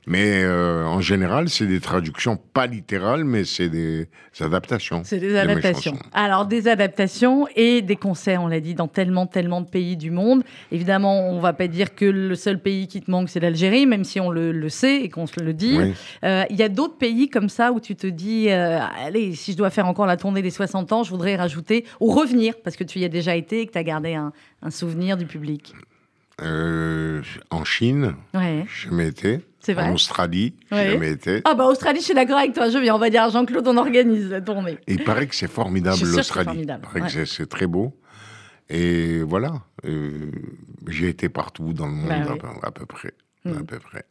[0.07, 4.07] Mais euh, en général, c'est des traductions pas littérales, mais c'est des
[4.39, 5.03] adaptations.
[5.05, 5.97] C'est des adaptations.
[6.11, 10.09] Alors des adaptations et des concerts, on l'a dit, dans tellement, tellement de pays du
[10.09, 10.43] monde.
[10.71, 14.03] Évidemment, on va pas dire que le seul pays qui te manque, c'est l'Algérie, même
[14.03, 15.77] si on le, sait et qu'on se le dit.
[16.23, 19.51] Euh, il y a d'autres pays comme ça où tu te dis, euh, allez, si
[19.51, 22.75] je dois faire encore la tournée des 60 ans, je voudrais rajouter ou revenir, parce
[22.75, 24.31] que tu y as déjà été et que tu garder un,
[24.69, 25.73] souvenir du public
[26.41, 28.65] euh, En Chine, ouais.
[28.67, 29.41] jamais été.
[29.61, 29.83] C'est vrai.
[29.83, 30.91] En Australie, ouais.
[30.91, 31.41] jamais été.
[31.45, 32.69] Ah bah Australie, je suis d'accord avec toi.
[32.69, 34.77] Je viens, on va dire Jean-Claude, on organise la tournée.
[34.87, 36.61] il paraît que c'est formidable l'Australie.
[36.61, 37.95] Il paraît que c'est très beau.
[38.69, 39.53] Et voilà,
[39.85, 40.31] euh,
[40.87, 43.13] j'ai été partout dans le monde bah à, peu près,
[43.45, 44.05] à peu près.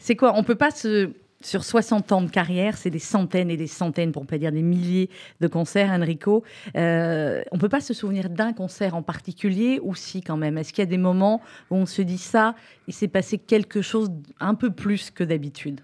[0.00, 0.32] C'est quoi?
[0.36, 4.12] On peut pas se Sur 60 ans de carrière, c'est des centaines et des centaines,
[4.12, 5.08] pour ne pas dire des milliers
[5.40, 6.44] de concerts, Enrico.
[6.76, 10.58] Euh, on ne peut pas se souvenir d'un concert en particulier, ou si quand même
[10.58, 12.54] Est-ce qu'il y a des moments où on se dit ça,
[12.88, 15.80] il s'est passé quelque chose un peu plus que d'habitude?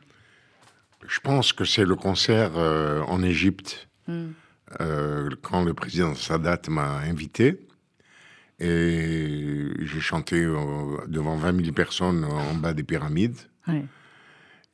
[1.09, 4.27] Je pense que c'est le concert euh, en Égypte, hmm.
[4.83, 7.67] euh, quand le président Sadat m'a invité.
[8.59, 10.43] Et j'ai chanté
[11.09, 13.37] devant 20 000 personnes en bas des pyramides.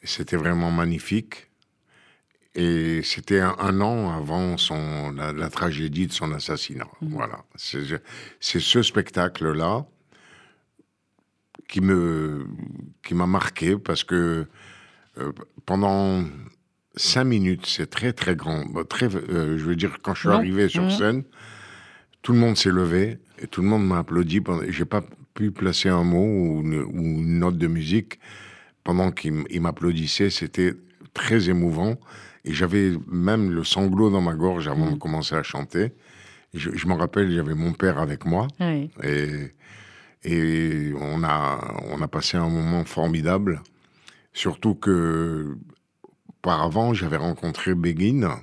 [0.02, 1.48] C'était vraiment magnifique.
[2.54, 6.88] Et c'était un, an avant son, la, tragédie de son assassinat.
[7.00, 7.12] Mhm.
[7.12, 7.44] Voilà.
[7.56, 9.86] C'est ce spectacle-là
[11.66, 12.46] qui me
[13.02, 14.46] qui m'a marqué parce que
[15.18, 15.32] euh,
[15.64, 16.24] pendant
[16.96, 18.64] cinq minutes, c'est très très grand.
[18.84, 20.90] Très, euh, je veux dire, quand je suis arrivé sur mhm.
[20.90, 21.24] scène,
[22.20, 24.42] tout le monde s'est levé et tout le monde m'a applaudi.
[24.68, 28.20] J'ai pas pu placer un mot ou une note de musique
[28.84, 30.74] pendant qu'il m'applaudissait, c'était
[31.14, 31.96] très émouvant.
[32.44, 34.98] Et j'avais même le sanglot dans ma gorge avant de mm.
[34.98, 35.92] commencer à chanter.
[36.54, 38.46] Je, me rappelle, j'avais mon père avec moi.
[39.02, 39.52] Et,
[40.24, 43.62] et on, a, on a passé un moment formidable.
[44.34, 45.56] Surtout que,
[46.28, 48.40] auparavant, j'avais rencontré Begin,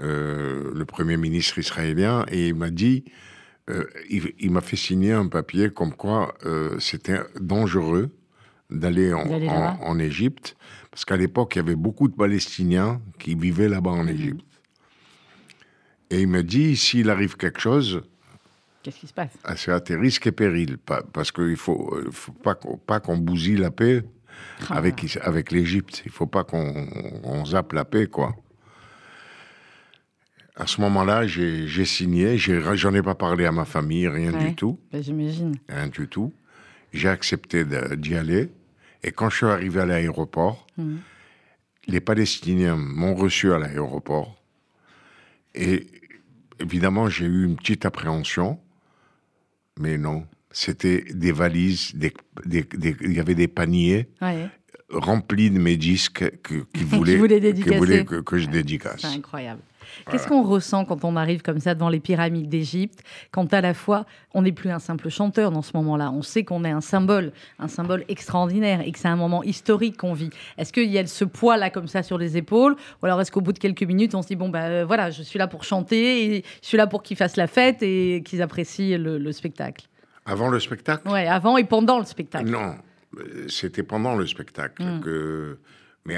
[0.00, 3.04] euh, le premier ministre israélien, et il m'a dit,
[3.70, 8.10] euh, il, m'a fait signer un papier comme quoi euh, c'était dangereux
[8.70, 10.56] d'aller en, Égypte,
[10.90, 14.08] parce qu'à l'époque, il y avait beaucoup de Palestiniens qui vivaient là-bas en mhm.
[14.08, 14.44] Égypte.
[16.10, 18.02] Et il me dit, s'il arrive quelque chose...
[18.82, 19.32] Qu'est-ce qui se passe?
[19.44, 20.78] ah, C'est à tes risques et périls,
[21.12, 24.04] parce qu'il ne faut, euh, faut pas, pas qu'on bousille la paix
[24.68, 24.76] ah.
[24.76, 26.02] avec, avec l'Égypte.
[26.04, 28.36] Il ne faut pas qu'on zappe la paix, quoi.
[30.58, 34.78] À ce moment-là, j'ai signé, j'en ai, pas parlé à ma famille, rien du tout.
[34.90, 35.54] Ben, j'imagine.
[35.68, 36.32] Rien du tout.
[36.96, 37.64] J'ai accepté
[37.96, 38.50] d'y aller.
[39.02, 40.96] Et quand je suis arrivé à l'aéroport, hmm.
[41.86, 44.36] les Palestiniens m'ont reçu à l'aéroport.
[45.54, 45.86] Et
[46.58, 48.58] évidemment, j'ai eu une petite appréhension.
[49.78, 54.08] Mais non, c'était des valises, il y avait des paniers
[54.90, 59.00] remplis de mes disques que, qui voulaient, que, que, je dédicace.
[59.02, 59.60] C'est incroyable.
[60.10, 63.74] Qu'est-ce qu'on ressent quand on arrive comme ça devant les pyramides d'Égypte, quand à la
[63.74, 66.80] fois on n'est plus un simple chanteur dans ce moment-là, on sait qu'on est un
[66.80, 70.30] symbole, un symbole extraordinaire et que c'est un moment historique qu'on vit.
[70.58, 73.40] Est-ce qu'il y a ce poids-là comme ça sur les épaules ou alors est-ce qu'au
[73.40, 75.64] bout de quelques minutes on se dit bon ben euh, voilà, je suis là pour
[75.64, 79.86] chanter et je suis là pour qu'ils fassent la fête et qu'ils apprécient le, spectacle?
[80.24, 81.08] Avant le spectacle?
[81.08, 82.48] Ouais, avant et pendant le spectacle.
[82.48, 82.74] Non,
[83.18, 85.00] euh, c'était pendant le spectacle hmm.
[85.00, 85.58] que
[86.04, 86.16] mais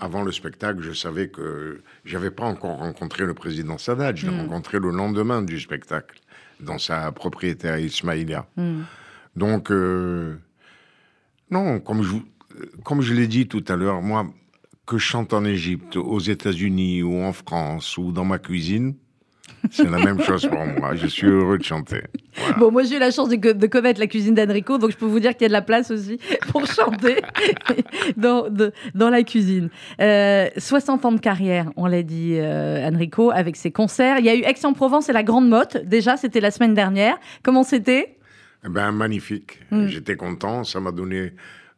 [0.00, 4.14] avant le spectacle, je savais que j'avais pas encore rencontré le président Sadat.
[4.14, 4.40] Je l'ai hmm.
[4.40, 6.20] rencontré le lendemain du spectacle,
[6.58, 8.46] dans sa propriété à Ismaïlia.
[8.56, 8.82] Hmm.
[9.36, 10.36] Donc, euh,
[11.50, 12.16] non, comme je,
[12.82, 14.26] comme je l'ai dit tout à l'heure, moi,
[14.86, 18.94] que je chante en Égypte, aux États-Unis ou en France ou dans ma cuisine,
[19.70, 20.94] c'est la même chose pour moi.
[20.94, 22.02] Je suis heureux de chanter.
[22.58, 25.20] Bon, moi j'ai eu la chance de, connaître la cuisine d'Enrico, donc je peux vous
[25.20, 27.16] dire qu'il y a de la place aussi pour chanter
[28.16, 28.46] dans,
[28.94, 29.68] dans la cuisine.
[29.98, 34.18] 60 euh, ans de carrière, on l'a dit, euh, Enrico, avec ses concerts.
[34.18, 35.76] Il y a eu Aix-en-Provence et la Grande Motte.
[35.84, 37.18] Déjà, c'était la semaine dernière.
[37.42, 38.16] Comment c'était?
[38.64, 39.60] Eh ben, Magnifique.
[39.70, 39.86] Hmm.
[39.86, 40.64] J'étais content.
[40.64, 41.32] Ça m'a donné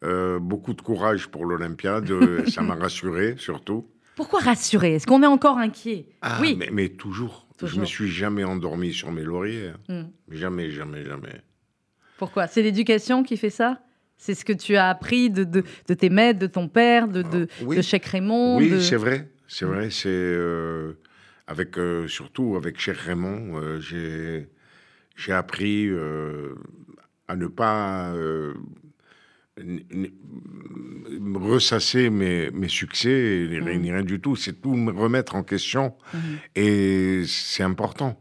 [0.05, 2.11] euh, beaucoup de courage pour l'Olympiade.
[2.49, 3.87] ça m'a rassuré, surtout.
[4.15, 6.07] Pourquoi rassurer Est-ce qu'on est encore inquiet?
[6.21, 6.59] Ah, Oui.
[6.73, 7.47] Mais, toujours.
[7.67, 9.73] Je me suis jamais endormi sur mes lauriers.
[9.89, 10.05] Hmm.
[10.31, 11.41] Jamais, jamais, jamais.
[12.19, 12.47] Pourquoi?
[12.47, 13.81] C'est l'éducation qui fait ça?
[14.17, 17.49] C'est ce que tu as appris de, de, tes maîtres, de ton père, de, de,
[17.61, 19.29] ah, de Cheikh Raymond Oui, c'est vrai.
[19.49, 19.91] C'est vrai.
[19.91, 20.93] C'est euh,
[21.47, 24.49] avec euh, surtout avec Cheikh Raymond, euh, j'ai
[25.17, 25.91] j'ai appris
[27.29, 28.15] à ne pas
[31.35, 33.93] ressasser mes, mes succès, ni mmh.
[33.95, 34.37] rien du tout.
[34.37, 35.95] C'est tout me remettre en question.
[36.13, 36.19] Mmh.
[36.57, 38.21] Et c'est important.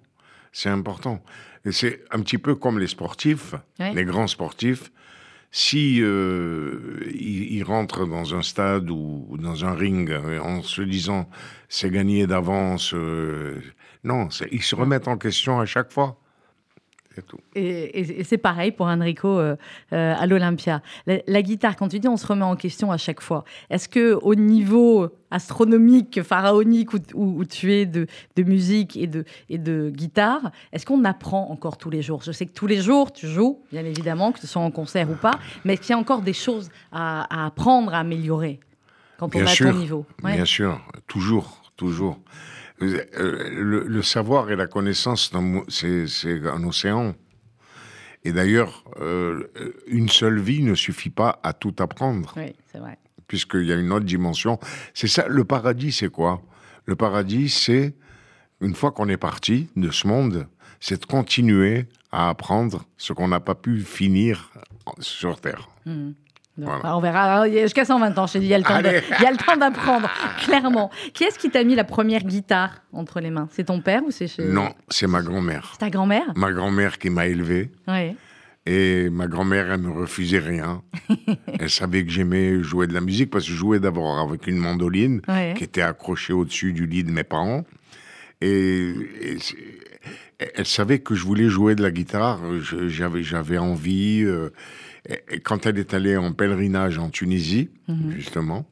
[0.51, 1.23] C'est important.
[1.65, 4.91] Et c'est un petit peu comme les sportifs, les grands sportifs.
[5.53, 11.29] Si euh, ils, rentrent dans un stade ou, dans un ring euh, en se disant
[11.67, 13.59] c'est gagné d'avance, euh,
[14.05, 16.20] non, ils se remettent en question à chaque fois.
[17.55, 19.55] Et, c'est pareil pour Enrico euh,
[19.93, 20.81] euh, à l'Olympia.
[21.05, 24.17] La, guitare, quand tu dis on se remet en question à chaque fois, est-ce que
[24.21, 30.85] au niveau astronomique, pharaonique où, tu es de, musique et de, et de guitare, est-ce
[30.85, 32.21] qu'on apprend encore tous les jours?
[32.23, 35.09] Je sais que tous les jours tu joues, bien évidemment, que ce soit en concert
[35.09, 38.59] ou pas, mais est-ce qu'il y a encore des choses à, apprendre, à améliorer
[39.17, 40.05] quand on a ton niveau?
[40.23, 42.19] Bien sûr, toujours, toujours.
[42.81, 45.31] Euh, le, savoir et la connaissance,
[45.69, 47.15] c'est un océan.
[48.23, 49.47] Et d'ailleurs, euh,
[49.87, 52.33] une seule vie ne suffit pas à tout apprendre.
[52.37, 52.97] Oui, c'est vrai.
[53.27, 54.59] puisqu'il y a une autre dimension.
[54.93, 56.41] C'est ça, le paradis, c'est quoi?
[56.85, 57.95] Le paradis, c'est,
[58.59, 60.47] une fois qu'on est parti de ce monde,
[60.79, 64.51] c'est de continuer à apprendre ce qu'on n'a pas pu finir
[64.99, 65.69] sur Terre.
[66.65, 66.79] Hmm.
[66.83, 67.49] On verra.
[67.49, 70.09] Jusqu'à 120 ans, je dit, il y a le temps d'apprendre,
[70.43, 70.91] clairement.
[71.13, 73.47] Qui est-ce qui t'a mis la première guitare entre les mains?
[73.51, 74.45] C'est ton père ou c'est chez...
[74.45, 75.69] Non, c'est ma grand-mère.
[75.73, 76.31] C'est ta grand-mère?
[76.35, 77.71] Ma grand-mère qui m'a élevé.
[77.87, 78.15] Oui.
[78.67, 80.83] Et ma grand-mère, elle me refusait rien.
[81.59, 84.57] elle savait que j'aimais jouer de la musique parce que je jouais d'abord avec une
[84.57, 85.21] mandoline
[85.55, 87.63] qui était accrochée au-dessus du lit de mes parents.
[88.41, 88.93] Et,
[90.55, 92.39] elle savait que je voulais jouer de la guitare.
[92.87, 94.23] J'avais, j'avais envie.
[94.23, 94.49] Euh,
[95.07, 98.11] et quand elle est allée en pèlerinage en Tunisie, mhm.
[98.11, 98.65] justement,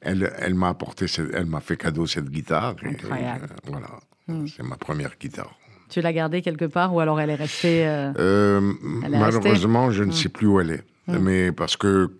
[0.00, 2.74] elle, elle m'a apporté, elle m'a fait cadeau cette guitare.
[2.84, 3.48] Incroyable.
[3.50, 3.88] Euh, voilà,
[4.28, 4.48] mhm.
[4.48, 5.56] c'est ma première guitare.
[5.88, 8.72] Tu l'as gardée quelque part ou alors elle est restée euh, euh,
[9.08, 10.12] Malheureusement, je ne mhm.
[10.12, 10.84] sais plus où elle est.
[11.06, 12.10] Mais parce que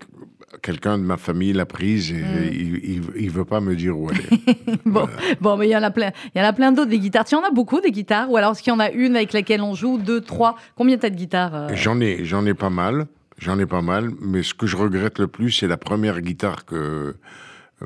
[0.60, 4.18] quelqu'un de ma famille l'a prise et il, ne veut pas me dire où elle
[4.18, 4.78] est.
[4.86, 5.08] bon,
[5.40, 6.12] bon, mais il y en a plein.
[6.34, 7.24] Il y en a plein d'autres des guitares.
[7.24, 8.30] Tu en as beaucoup des guitares?
[8.30, 10.56] Ou alors est-ce qu'il y en a une avec laquelle on joue, deux, trois?
[10.76, 13.06] Combien t'as de guitares J'en ai, j'en ai pas mal.
[13.44, 16.64] J'en ai pas mal, mais ce que je regrette le plus, c'est la première guitare
[16.64, 17.12] que euh,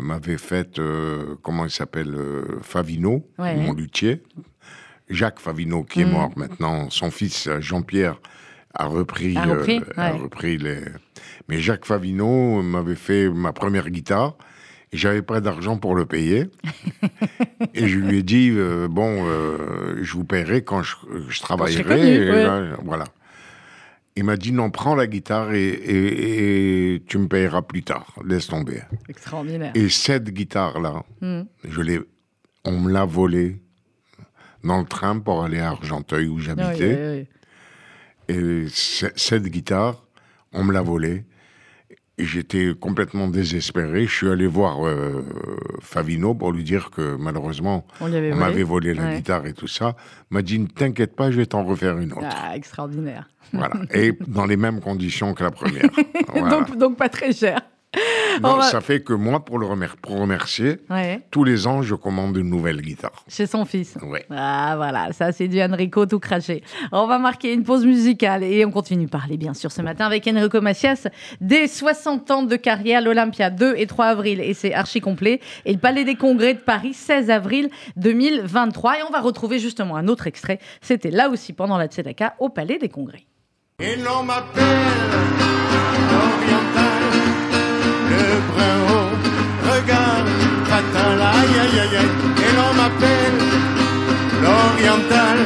[0.00, 4.22] m'avait faite, euh, comment il s'appelle, euh, Favino, mon luthier.
[5.10, 6.12] Jacques Favino, qui est mm.
[6.12, 8.20] mort maintenant, son fils Jean-Pierre
[8.72, 10.78] a repris, a repris, les.
[11.48, 14.36] Mais Jacques Favino m'avait fait ma première guitare.
[14.92, 16.44] J'avais pas d'argent pour le payer.
[17.74, 18.52] et je lui ai dit
[18.88, 19.26] bon,
[20.00, 20.94] je vous paierai quand je,
[21.40, 22.76] travaillerai.
[22.84, 23.06] voilà.
[24.18, 28.16] Il m'a dit non, prends la guitare et, tu me payeras plus tard.
[28.26, 28.82] Laisse tomber.
[29.08, 29.70] Extraordinaire.
[29.76, 31.42] Et cette guitare-là, hmm.
[31.62, 32.00] je l'ai,
[32.64, 33.62] on me l'a volée
[34.64, 37.28] dans le train pour aller à Argenteuil où j'habitais.
[38.28, 40.04] Et cette guitare,
[40.52, 41.24] on me l'a volée.
[42.18, 44.06] Et j'étais complètement désespéré.
[44.06, 45.24] Je suis allé voir euh,
[45.80, 49.94] Favino pour lui dire que malheureusement, on, m'avait volé la guitare et tout ça.
[50.30, 52.26] Il m'a dit, ne t'inquiète pas, je vais t'en refaire une autre.
[52.28, 53.28] Ah, extraordinaire.
[53.52, 53.74] Voilà.
[53.92, 55.88] Et dans les mêmes conditions que la première.
[56.50, 57.60] donc, donc, pas très cher.
[58.62, 60.78] Ça fait que moi, pour le remercier,
[61.30, 63.24] tous les ans, je commande une nouvelle guitare.
[63.28, 63.96] Chez son fils.
[64.02, 64.20] Oui.
[64.30, 66.62] Ah, voilà, ça, c'est du Enrico tout craché.
[66.92, 70.06] On va marquer une pause musicale et on continue de parler, bien sûr, ce matin
[70.06, 71.08] avec Enrico Macias.
[71.40, 75.40] Des 60 ans de carrière, l'Olympia, 2 et 3 avril, et c'est archi complet.
[75.64, 78.98] Et le Palais des Congrès de Paris, 16 avril 2023.
[78.98, 80.58] Et on va retrouver justement un autre extrait.
[80.80, 83.24] C'était là aussi pendant la Tzedaka au Palais des Congrès.
[83.80, 84.64] Et l'on m'appelle
[88.48, 89.12] brun haut,
[89.70, 90.28] regarde,
[90.70, 92.12] fatal, aïe aïe aïe aïe.
[92.44, 93.38] Et l'on m'appelle
[94.42, 95.38] l'oriental,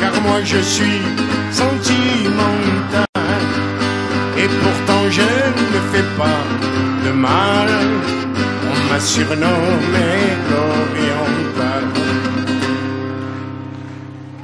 [0.00, 1.00] car moi je suis
[1.50, 3.06] sentimental.
[4.38, 5.30] Et pourtant je
[5.74, 6.42] ne fais pas
[7.04, 7.68] de mal,
[8.70, 10.10] on m'a surnommé
[10.50, 11.84] l'oriental.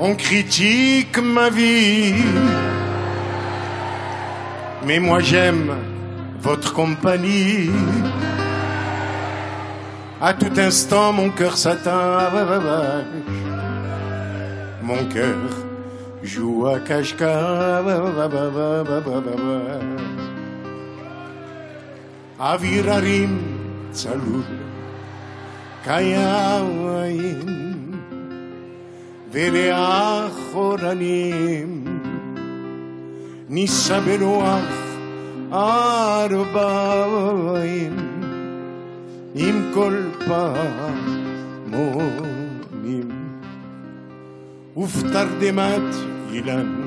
[0.00, 2.14] On critique ma vie
[4.84, 5.74] mais moi j'aime
[6.41, 7.69] votre compagnie.
[10.21, 13.03] À tout instant, mon cœur s'attache.
[14.81, 15.37] Mon cœur
[16.23, 17.85] joue à cache-cache.
[22.39, 23.39] Avirarim
[23.91, 24.45] salud,
[25.83, 27.47] kayawaim,
[29.33, 31.87] veleachoranim.
[33.49, 34.90] נישא ברוח
[35.52, 36.82] ארבעים
[39.34, 41.12] עם כל פעמונים
[44.76, 45.94] ובתרדמת
[46.32, 46.82] אילן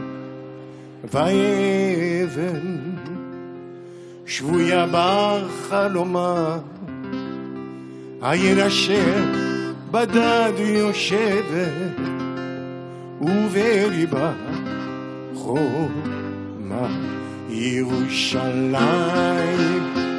[1.04, 2.80] ואבן
[4.26, 6.58] שבויה בחלומה
[8.22, 9.24] העיר אשר
[9.92, 12.00] בדד יושבת
[13.22, 14.34] ובליבה
[15.36, 15.90] חור
[16.60, 16.88] מה
[17.58, 18.74] ירושלים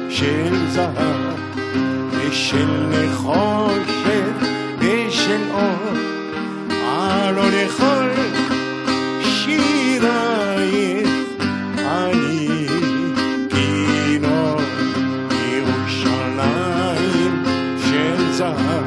[0.09, 1.35] של זהב
[2.11, 4.33] ושל נחושת
[4.79, 5.93] ושל אור
[6.69, 8.09] הלא לכל
[9.23, 11.09] שירייך
[11.77, 12.67] אני
[13.49, 14.61] כינור.
[15.53, 17.43] ירושלים
[17.89, 18.85] של זהב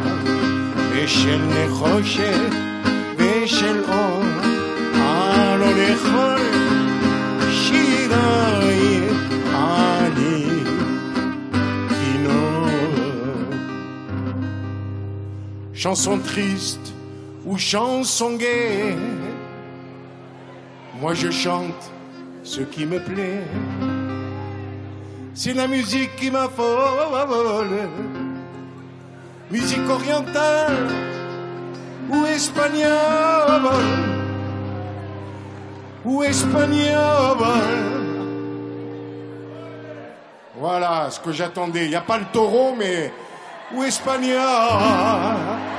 [0.93, 2.51] ושל נחושת
[3.17, 4.25] ושל אור
[4.95, 6.60] הלא לכל
[15.81, 16.93] chanson triste
[17.47, 18.95] ou chanson gaie.
[21.01, 21.91] Moi je chante
[22.43, 23.45] ce qui me plaît.
[25.33, 27.89] c'est la musique qui m'affole.
[29.51, 30.87] Musique orientale
[32.11, 33.71] ou espagnole
[36.05, 37.41] ou espagnole.
[40.59, 41.85] Voilà ce que j'attendais.
[41.85, 43.11] Il n'y a pas le taureau, mais
[43.73, 45.70] ou espagnol.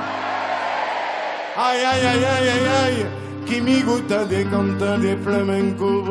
[1.54, 3.06] Aïe, aïe, aïe, aïe, aïe, aïe,
[3.44, 6.02] qui me gusta de cantar de flamenco.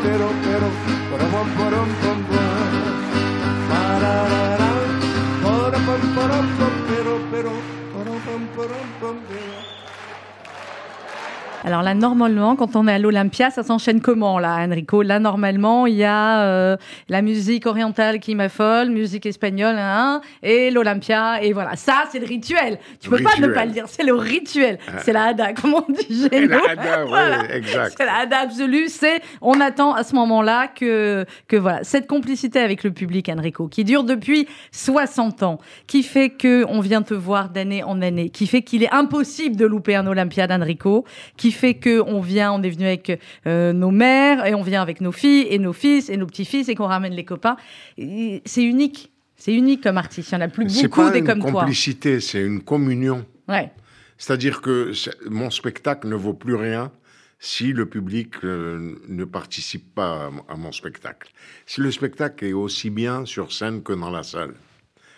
[0.00, 0.74] pero, pero, pero, pero,
[6.28, 7.52] pam, pam, pero, pero,
[11.64, 15.00] Alors là, normalement, quand on est à l'Olympia, ça s'enchaîne comment là, Enrico?
[15.00, 16.76] Là, normalement, il y a euh,
[17.08, 21.74] la musique orientale qui m'affole, musique espagnole, hein, et l'Olympia, et voilà.
[21.76, 22.78] Ça, c'est le rituel.
[23.00, 23.86] Tu peux pas ne pas le dire.
[23.88, 24.78] C'est le rituel.
[24.86, 24.98] Ah.
[24.98, 27.94] C'est la hada, comme on dit chez La hada, exact.
[27.96, 28.88] C'est la hada absolue.
[28.88, 33.68] C'est on attend à ce moment-là que que voilà cette complicité avec le public, Enrico,
[33.68, 38.28] qui dure depuis 60 ans, qui fait que on vient te voir d'année en année,
[38.28, 41.06] qui fait qu'il est impossible de louper un Olympia d'Enrico,
[41.38, 44.82] qui fait que on vient, on est venu avec euh, nos mères et on vient
[44.82, 47.56] avec nos filles et nos fils et nos petits-fils et qu'on ramène les copains.
[47.96, 49.10] C'est unique.
[49.36, 50.32] C'est unique comme artiste.
[50.32, 51.48] Il n'y en a plus beaucoup des comme toi.
[51.48, 53.24] C'est une complicité, c'est une communion.
[53.48, 53.70] Ouais.
[54.18, 54.92] C'est-à-dire que
[55.28, 56.90] mon spectacle ne vaut plus rien
[57.40, 61.30] si le public euh, ne participe pas à, mon spectacle.
[61.66, 64.54] Si le spectacle est aussi bien sur scène que dans la salle.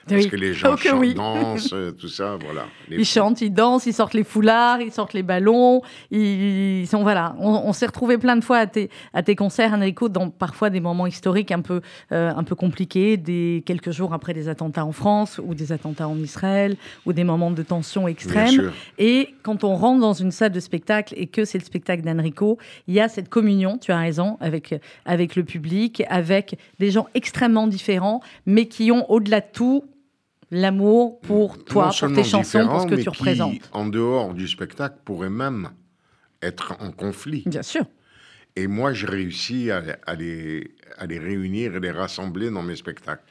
[0.09, 2.66] Parce que les gens oh, chantent, dansent, euh, tout ça, voilà.
[2.88, 5.82] ils chantent, ils dansent, ils sortent les foulards, ils sortent les ballons.
[6.12, 7.34] Ils, sont, voilà.
[7.40, 10.80] On, s'est retrouvé plein de fois à tes, à tes concerts, Enrico, dans parfois des
[10.80, 11.80] moments historiques un peu,
[12.12, 16.09] euh, un peu compliqués, des quelques jours après des attentats en France ou des attentats
[16.09, 18.72] en Israël ou des moments de tension extrême.
[18.98, 22.59] Et quand on rentre dans une salle de spectacle et que c'est le spectacle d'Enrico,
[22.86, 27.09] il y a cette communion, tu as raison, avec, avec le public, avec des gens
[27.14, 29.84] extrêmement différents, mais qui ont au-delà de tout
[30.51, 33.68] l'amour pour toi, pour tes chansons, pour ce que tu représentes.
[33.72, 35.70] en dehors du spectacle, pourrait même
[36.42, 37.42] être en conflit.
[37.47, 37.84] Bien sûr.
[38.55, 39.80] Et moi, j'ai réussi à,
[40.16, 43.24] les, à, les, réunir et les rassembler dans mes spectacles.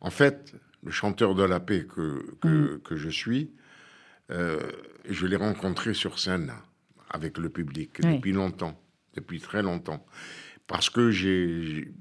[0.00, 2.80] En fait, le chanteur de la paix que, que, mm.
[2.80, 3.50] que je suis,
[4.30, 4.60] euh,
[5.08, 6.52] je l'ai rencontré sur scène
[7.10, 8.80] avec le public depuis longtemps,
[9.14, 10.04] depuis très longtemps.
[10.66, 11.92] Parce que j'ai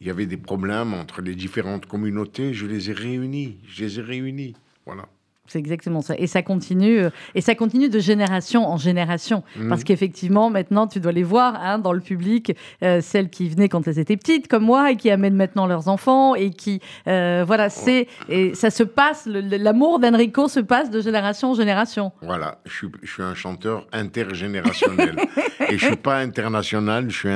[0.00, 3.98] il y avait des problèmes entre les différentes communautés, je les ai réunis, je les
[3.98, 4.54] ai réunis.
[4.84, 5.08] Voilà.
[5.48, 6.14] C'est exactement ça.
[6.18, 9.44] Et ça continue, euh, et ça continue de génération en génération.
[9.56, 9.68] Mhm.
[9.68, 13.68] Parce qu'effectivement, maintenant, tu dois les voir hein, dans le public, euh, celles qui venaient
[13.68, 17.44] quand elles étaient petites, comme moi, et qui amènent maintenant leurs enfants, et qui, euh,
[17.46, 22.12] voilà, c'est, et ça se passe, l'amour d'Enrico se passe de génération en génération.
[22.22, 25.16] Voilà, je suis, je suis un chanteur intergénérationnel.
[25.68, 27.28] et je suis pas international, je suis,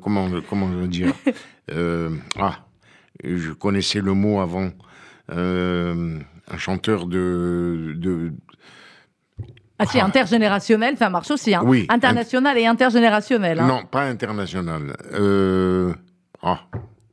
[0.00, 1.12] comment, comment dire,
[2.38, 2.58] ah,
[3.22, 4.70] je connaissais le mot avant
[6.52, 8.32] un chanteur de, de...
[9.78, 11.54] Ah si, intergénérationnel, ça marche aussi.
[11.54, 11.62] Hein.
[11.64, 11.86] Oui.
[11.88, 13.60] International et intergénérationnel.
[13.60, 13.66] Hein.
[13.66, 14.94] Non, pas international.
[15.12, 15.94] Euh...
[16.42, 16.60] Ah.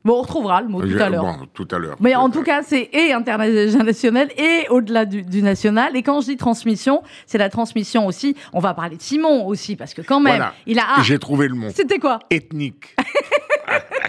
[0.04, 1.22] Bon, on retrouvera le mot tout à l'heure.
[1.22, 1.96] Bon, tout à l'heure.
[2.00, 5.96] Mais en tout cas, c'est et international et au-delà du, national.
[5.96, 8.36] Et quand je dis transmission, c'est la transmission aussi.
[8.52, 10.84] On va parler de Simon aussi, parce que quand même, il a.
[10.96, 11.68] Ah, J'ai trouvé le mot.
[11.74, 12.20] C'était quoi?
[12.30, 12.96] Ethnique.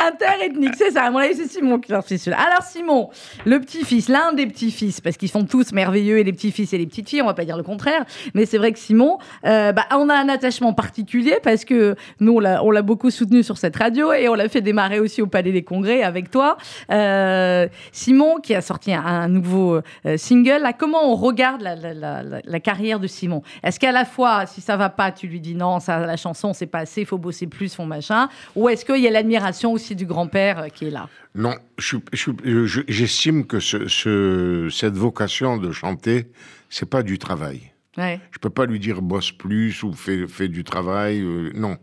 [0.00, 1.04] Interethnique, c'est ça.
[1.04, 2.42] À mon avis, c'est Simon qui leur fait celui-là.
[2.46, 3.10] Alors, Simon,
[3.44, 6.86] le petit-fils, l'un des petits-fils, parce qu'ils sont tous merveilleux, et les petits-fils et les
[6.86, 8.04] petites filles, on va pas dire le contraire,
[8.34, 12.36] mais c'est vrai que Simon, euh, bah, on a un attachement particulier parce que nous,
[12.36, 15.52] on l'a beaucoup soutenu sur cette radio et on l'a fait démarrer aussi au Palais
[15.52, 16.56] des Congrès avec toi.
[16.90, 23.00] Euh, Simon, qui a sorti un, nouveau euh, single, là, comment on regarde la, carrière
[23.00, 23.42] de Simon?
[23.62, 26.52] Est-ce qu'à la fois, si ça va pas, tu lui dis non, ça, la chanson,
[26.52, 29.94] c'est pas assez, faut bosser plus, son machin, ou est-ce qu'il y a l'admiration aussi
[29.94, 31.08] du grand-père euh, qui est là.
[31.34, 36.26] Non, j'estime que ce, cette vocation de chanter,
[36.70, 37.72] c'est pas du travail.
[37.96, 38.20] Ouais.
[38.30, 41.20] Je peux pas lui dire bosse plus ou fais, du travail.
[41.20, 41.78] Euh, non.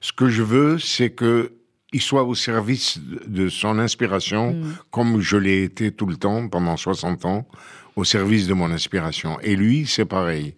[0.00, 1.52] Ce que je veux, c'est que
[1.92, 4.76] il soit au service de son inspiration, mm.
[4.92, 7.48] comme je l'ai été tout le temps pendant 60 ans,
[7.96, 9.40] au service de mon inspiration.
[9.40, 10.54] Et lui, c'est pareil.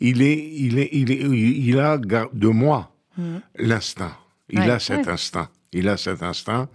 [0.00, 3.36] Il est, il est, il est, il a de moi mm.
[3.58, 4.16] l'instinct.
[4.50, 5.48] Il a cet instinct.
[5.72, 6.68] Il a cet instinct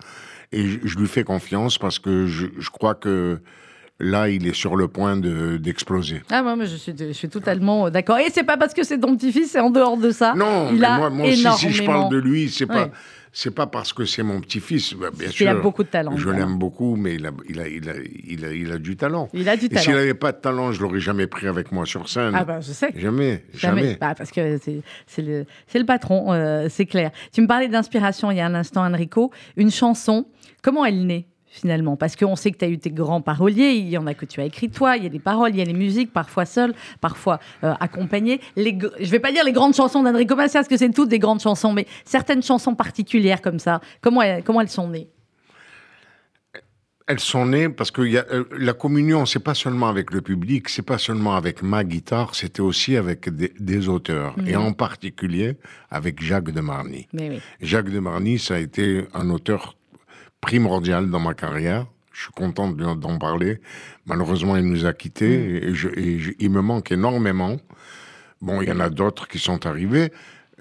[0.52, 3.40] et je, lui fais confiance parce que je, crois que
[4.00, 6.22] là, il est sur le point d'exploser.
[6.30, 8.18] ah, moi, je suis, je suis totalement d'accord.
[8.20, 10.34] Et c'est pas parce que c'est ton petit-fils, c'est en dehors de ça.
[10.36, 12.90] Non, il a moi, aussi, si je parle de lui, c'est pas
[13.40, 15.46] c'est pas parce que c'est mon petit-fils, bah, bien sûr.
[15.46, 16.18] Il a beaucoup de talent.
[16.18, 17.94] Je l'aime beaucoup, mais il a, il, a, il, a,
[18.28, 19.30] il, a, il a du talent.
[19.32, 19.80] Il a du talent.
[19.80, 22.32] Et s'il n'avait pas de talent, je l'aurais jamais pris avec moi sur scène.
[22.34, 22.92] Ah ben, je sais.
[22.96, 23.96] Jamais, jamais.
[24.02, 27.12] Bah, parce que c'est le, le, patron, euh, c'est clair.
[27.32, 29.32] Tu me parlais d'inspiration il y a un instant, Enrico.
[29.56, 30.26] Une chanson,
[30.64, 31.28] comment elle naît?
[31.50, 34.14] Finalement Parce qu'on sait que tu as eu tes grands paroliers, il y en a
[34.14, 36.12] que tu as écrit toi, il y a des paroles, il y a les musiques,
[36.12, 38.42] parfois seules, parfois euh, accompagnées.
[38.56, 41.20] Les, je vais pas dire les grandes chansons d'Enrico Macias, parce que c'est toutes des
[41.20, 45.08] grandes chansons, mais certaines chansons particulières comme ça, comment, comment elles sont nées?
[47.10, 50.20] Elles sont nées parce que y a, euh, la communion, c'est pas seulement avec le
[50.20, 54.62] public, c'est pas seulement avec ma guitare, c'était aussi avec des, auteurs, et mhm.
[54.62, 55.56] en particulier
[55.90, 57.08] avec Jacques de Marny.
[57.62, 59.78] Jacques de Marny, ça a été un auteur
[60.42, 61.88] primordial dans ma carrière.
[62.12, 63.60] Je suis content d'en parler.
[64.08, 65.90] Malheureusement, il nous a quittés mm.
[65.98, 67.58] et, il me manque énormément.
[68.42, 70.12] Bon, il y en a d'autres qui sont arrivés.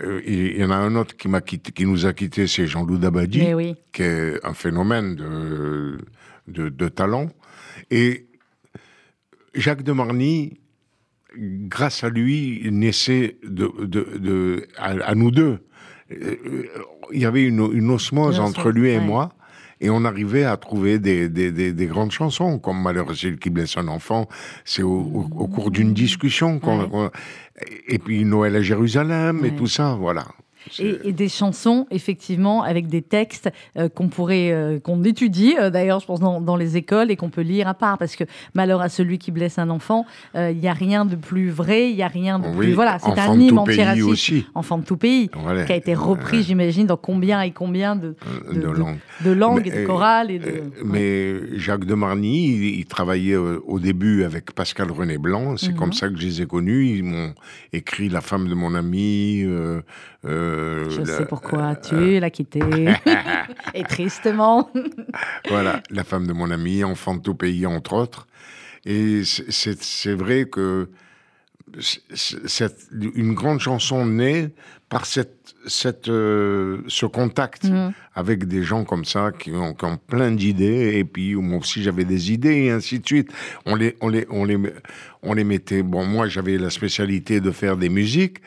[0.03, 2.67] Euh, il y en a un autre qui, m'a quitté, qui nous a quittés, c'est
[2.67, 3.47] Jean-Loup Dabadi,
[3.93, 5.99] qui est un phénomène de,
[6.47, 7.31] de, talent.
[7.91, 8.27] Et
[9.55, 10.61] Jacques de Marny,
[11.39, 15.61] grâce à lui, naissait de, de, à, nous deux.
[16.13, 16.65] Euh,
[17.13, 19.36] il y avait une, une osmose entre lui et moi
[19.81, 23.07] et on arrivait à trouver des, des, des, grandes chansons, comme Malheur
[23.41, 24.29] qui blesse un enfant.
[24.65, 27.11] C'est au, cours d'une discussion qu'on,
[27.89, 30.27] et puis Noël à Jérusalem et tout ça, voilà.
[30.79, 36.01] Et, des chansons, effectivement, avec des textes euh, qu'on pourrait, euh, qu'on étudie, euh, d'ailleurs,
[36.01, 38.89] je pense, dans, les écoles et qu'on peut lire à part, parce que malheur à
[38.89, 42.09] celui qui blesse un enfant, il n'y a rien de plus vrai, il n'y a
[42.09, 42.73] rien de plus.
[42.73, 44.47] Voilà, c'est un hymne antiraciste.
[44.55, 48.15] Enfant de tout pays, qui a été repris, j'imagine, dans combien et combien de,
[48.53, 50.31] de, langues, de langues et de chorales.
[50.31, 55.75] Et de, mais Jacques de Marny, il, travaillait au début avec Pascal René Blanc, c'est
[55.75, 55.95] comme mhm.
[55.95, 56.97] ça que je les ai connus.
[56.97, 57.35] Ils m'ont
[57.73, 59.45] écrit La femme de mon ami.
[60.27, 62.61] Euh, je sais pourquoi euh, tu l'as quitté.
[63.75, 64.71] et tristement.
[65.49, 68.27] voilà, la femme de mon ami, enfant de tout pays, entre autres.
[68.85, 70.89] Et c'est vrai que
[71.81, 74.51] c'est une grande chanson née
[74.89, 77.93] par cette, cette, euh, ce contact mm.
[78.15, 79.75] avec des gens comme ça qui ont,
[80.07, 83.31] plein d'idées et puis moi aussi j'avais des idées et ainsi de suite.
[83.65, 84.59] On les, on les, on les,
[85.23, 85.83] on les mettait.
[85.83, 88.39] Bon, moi j'avais la spécialité de faire des musiques.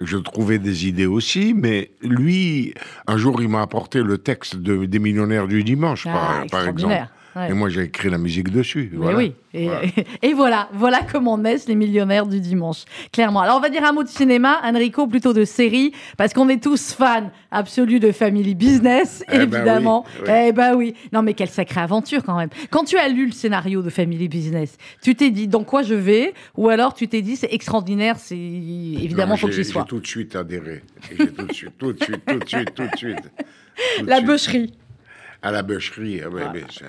[0.00, 2.74] Je trouvais des idées aussi, mais lui,
[3.06, 6.68] un jour il m'a apporté le texte de, des millionnaires du dimanche, par, ah, par
[6.68, 7.08] exemple.
[7.48, 8.90] Et moi, j'ai écrit la musique dessus.
[8.94, 9.18] Voilà.
[9.18, 9.32] oui.
[10.22, 10.68] Et voilà.
[10.72, 12.84] voilà, comment naissent les millionnaires du dimanche.
[13.12, 13.40] Clairement.
[13.40, 16.62] Alors, on va dire un mot de cinéma, Enrico, plutôt de série, parce qu'on est
[16.62, 20.04] tous fans absolus de Family Business, eh ben évidemment.
[20.28, 20.94] eh ben oui.
[21.12, 22.50] Non, mais quelle sacrée aventure quand même.
[22.70, 25.94] Quand tu as lu le scénario de Family Business, tu t'es dit dans quoi je
[25.94, 29.82] vais, ou alors tu t'es dit c'est extraordinaire, c'est évidemment faut que j'y sois.
[29.82, 30.82] J'ai tout de suite adhéré.
[31.10, 33.30] J'ai tout de suite, tout de suite, tout de suite, tout de suite.
[34.06, 34.72] la bûcherie.
[35.46, 36.42] À la bûcherie, ah ouais,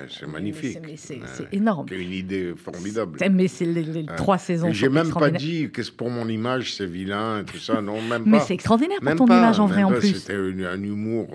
[0.10, 0.80] c'est magnifique.
[0.96, 1.20] C'est
[1.52, 1.86] énorme.
[1.88, 3.20] C'est une idée formidable.
[3.32, 4.72] Mais c'est les, trois saisons.
[4.72, 8.24] J'ai même pas dit que pour mon image c'est vilain et tout ça, non, même
[8.24, 8.30] pas.
[8.32, 10.22] Mais c'est extraordinaire pour ton image en vrai en plus.
[10.22, 11.28] C'était un humour,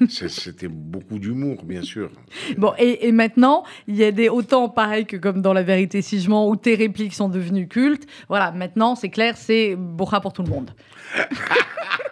[0.00, 2.10] euh, c'était beaucoup d'humour, bien sûr.
[2.56, 6.20] Bon, et, maintenant, il y a des autant pareil que comme dans La Vérité si
[6.20, 8.06] je mens, où tes répliques sont devenues cultes.
[8.30, 10.70] Voilà, maintenant c'est clair, c'est Bora pour tout le monde.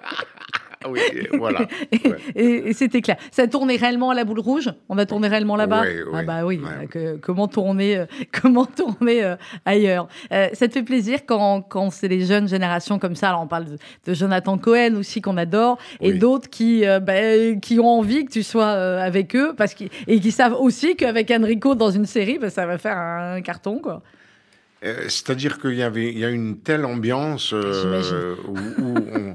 [0.85, 1.01] Ah oui,
[1.33, 1.67] voilà.
[2.37, 3.17] et, c'était clair.
[3.31, 4.71] Ça tournait réellement à la boule rouge?
[4.91, 5.85] On a tourné réellement là-bas?
[6.13, 6.61] Ah bah oui,
[7.23, 8.07] comment tourner, euh,
[8.43, 10.09] comment tourner euh, ailleurs?
[10.31, 13.47] Euh, Ça te fait plaisir quand, quand c'est les jeunes générations comme ça, alors on
[13.47, 17.15] parle de, Jonathan Cohen aussi qu'on adore, et d'autres qui, bah,
[17.63, 19.75] qui ont envie que tu sois avec eux, parce
[20.07, 23.79] et qui savent aussi qu'avec Enrico dans une série, bah, ça va faire un carton.
[23.79, 24.03] quoi.
[24.83, 29.35] C'est-à-dire qu'il y avait il y a une telle ambiance où, où on,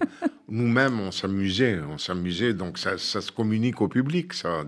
[0.51, 4.63] nous-mêmes, on s'amusait, on s'amusait, donc ça, se communique au public, ça,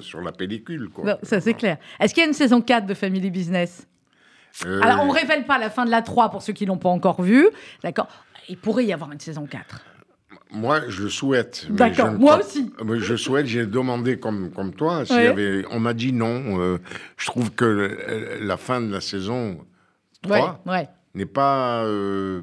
[0.00, 0.88] sur la pellicule.
[0.90, 1.18] Quoi.
[1.22, 1.78] ça, c'est clair.
[2.00, 3.86] Est-ce qu'il y a une saison 4 de Family Business?
[4.64, 6.68] Euh, Alors, on ne révèle pas la fin de la 3 pour ceux qui ne
[6.68, 7.48] l'ont pas encore vue,
[7.82, 8.08] d'accord?
[8.48, 9.80] Il pourrait y avoir une saison 4.
[10.52, 11.66] Moi, je le souhaite.
[11.70, 12.70] D'accord, moi aussi.
[12.98, 15.02] Je souhaite, j'ai demandé comme, comme toi.
[15.10, 16.60] avait, on m'a dit non.
[16.60, 16.78] Euh,
[17.16, 19.58] je trouve que la fin de la saison
[20.22, 20.62] 3
[21.14, 21.84] n'est pas...
[21.84, 22.42] Euh,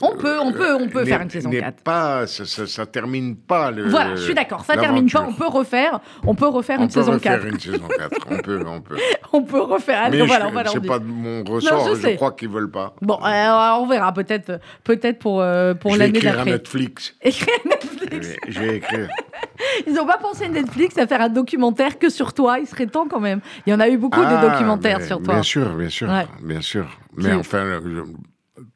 [0.00, 1.82] on peut, on peut, on peut faire une saison 4.
[1.82, 3.88] Pas, ça, ça, termine pas le.
[3.88, 5.26] Voilà, je suis d'accord, ça termine pas.
[5.28, 7.38] On peut refaire, on peut refaire une saison 4.
[7.38, 8.10] On peut refaire une saison 4.
[8.30, 8.96] On peut, on peut.
[9.32, 10.10] on peut refaire.
[10.10, 11.94] Mais voilà, c'est pas de mon ressort.
[11.96, 12.94] je, crois qu'ils veulent pas.
[13.02, 16.52] Bon, euh, on verra peut-être, peut-être pour euh, pour l'année d'après.
[16.52, 17.14] Netflix.
[17.22, 18.36] Écrire Netflix.
[18.48, 19.08] Je vais écrire.
[19.86, 22.58] Ils n'ont pas pensé Netflix à faire un documentaire que sur toi.
[22.58, 23.40] Il serait temps quand même.
[23.66, 25.34] Il y en a eu beaucoup de ah, documentaires sur toi.
[25.34, 26.08] Bien sûr, bien sûr,
[26.42, 26.86] bien sûr.
[27.16, 27.80] Mais enfin,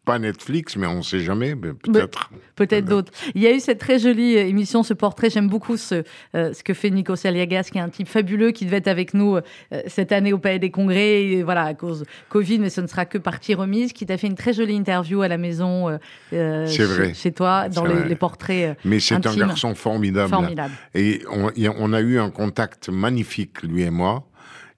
[0.05, 2.31] pas Netflix, mais on ne sait jamais, peut-être.
[2.57, 3.13] Peut-être d'autres.
[3.35, 5.31] Il y a eu cette très jolie euh, émission, ce portrait.
[5.31, 6.03] J'aime beaucoup ce,
[6.35, 9.15] euh, ce que fait Nico Saliagas, qui est un type fabuleux, qui devait être avec
[9.15, 9.43] nous euh,
[9.87, 13.05] cette année au Palais des Congrès, et, voilà, à cause Covid, mais ce ne sera
[13.05, 15.99] que partie remise, qui t'a fait une très jolie interview à la maison
[16.31, 17.15] vrai.
[17.15, 18.77] Chez, toi, dans les, portraits.
[18.85, 20.31] Mais c'est un garçon formidable.
[20.31, 20.75] formidable.
[20.95, 24.25] Et on, on a eu un contact magnifique, lui et moi.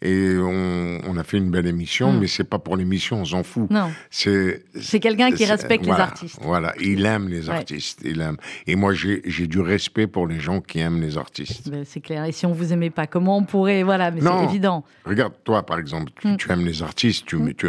[0.05, 2.21] Et on, a fait une belle émission, hmm.
[2.21, 3.71] mais c'est pas pour l'émission, on s'en fout.
[3.71, 3.91] Non.
[4.11, 6.39] C'est quelqu'un qui respecte les artistes.
[6.43, 8.01] Voilà, il aime les artistes.
[8.05, 8.37] Il aime.
[8.67, 11.71] Et moi, j'ai du respect pour les gens qui aiment les artistes.
[11.71, 12.25] Ben, c'est clair.
[12.25, 14.85] Et si on vous aimait pas, comment on pourrait Voilà, mais c'est évident.
[15.07, 16.37] Regarde, toi, par exemple, tu, hmm.
[16.51, 17.55] aimes les artistes, tu, hmm.
[17.55, 17.69] tu,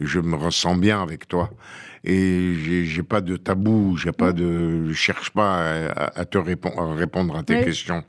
[0.00, 1.50] je me ressens bien avec toi
[2.04, 2.54] et
[2.84, 7.42] j'ai pas de tabou, j'ai pas de, je cherche pas à, te répondre, répondre à
[7.42, 8.04] tes questions.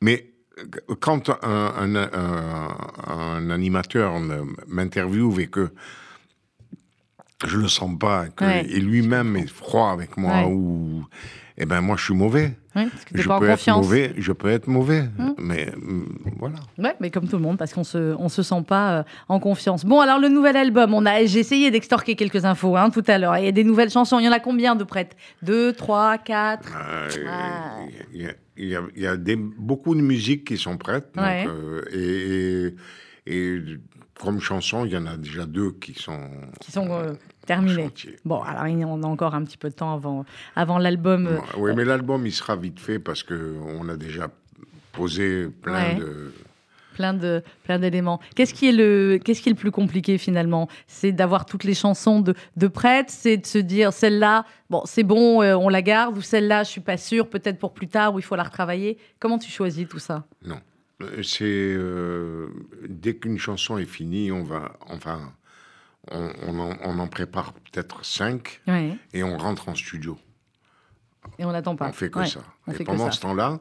[0.00, 0.26] Mais
[1.00, 4.14] quand un, un, animateur
[4.66, 5.70] m'interviewe et que
[7.46, 11.04] je le sens pas, et lui-même est froid avec moi, ou,
[11.56, 12.56] eh ben moi je suis mauvais.
[13.14, 15.34] je peux être mauvais, je peux être mauvais, hum.
[15.38, 16.56] mais hum, voilà.
[16.78, 19.40] Ouais, mais comme tout le monde, parce qu'on se, on se sent pas euh, en
[19.40, 19.84] confiance.
[19.84, 23.18] Bon, alors le nouvel album, on a, j'ai essayé d'extorquer quelques infos hein, tout à
[23.18, 23.36] l'heure.
[23.38, 24.18] Il y a des nouvelles chansons.
[24.18, 25.16] Il y en a combien de prêtes?
[25.42, 26.76] Deux, trois, quatre?
[26.76, 27.78] Euh, ah
[28.58, 31.12] il y a, des, beaucoup de musiques qui sont prêtes.
[31.16, 32.74] Euh, et,
[33.26, 33.62] et,
[34.18, 36.28] comme chanson, il y en a déjà deux qui sont,
[36.60, 37.12] qui sont euh,
[37.46, 37.90] terminées.
[38.24, 40.24] Bon, alors on a encore un petit peu de temps avant,
[40.56, 41.28] avant l'album.
[41.28, 44.28] Euh, oui, mais l'album, il sera vite fait parce qu'on a déjà
[44.92, 46.32] posé plein de
[46.98, 48.18] plein de plein d'éléments.
[48.34, 50.68] Qu'est-ce qui est le qu'est-ce qui est le plus compliqué finalement?
[50.88, 55.04] C'est d'avoir toutes les chansons de, de prête, c'est de se dire celle-là, bon c'est
[55.04, 58.14] bon, euh, on la garde ou celle-là, je suis pas sûr, peut-être pour plus tard
[58.14, 58.98] où il faut la retravailler.
[59.20, 60.26] Comment tu choisis tout ça?
[60.44, 60.60] Non,
[61.02, 62.48] euh, c'est euh,
[62.88, 65.32] dès qu'une chanson est finie, on va enfin
[66.10, 68.60] on, on, en, prépare peut-être cinq
[69.12, 70.18] et on rentre en studio.
[71.38, 71.88] Et on n'attend pas.
[71.88, 72.40] On fait que ça.
[72.66, 73.60] et pendant ce temps-là,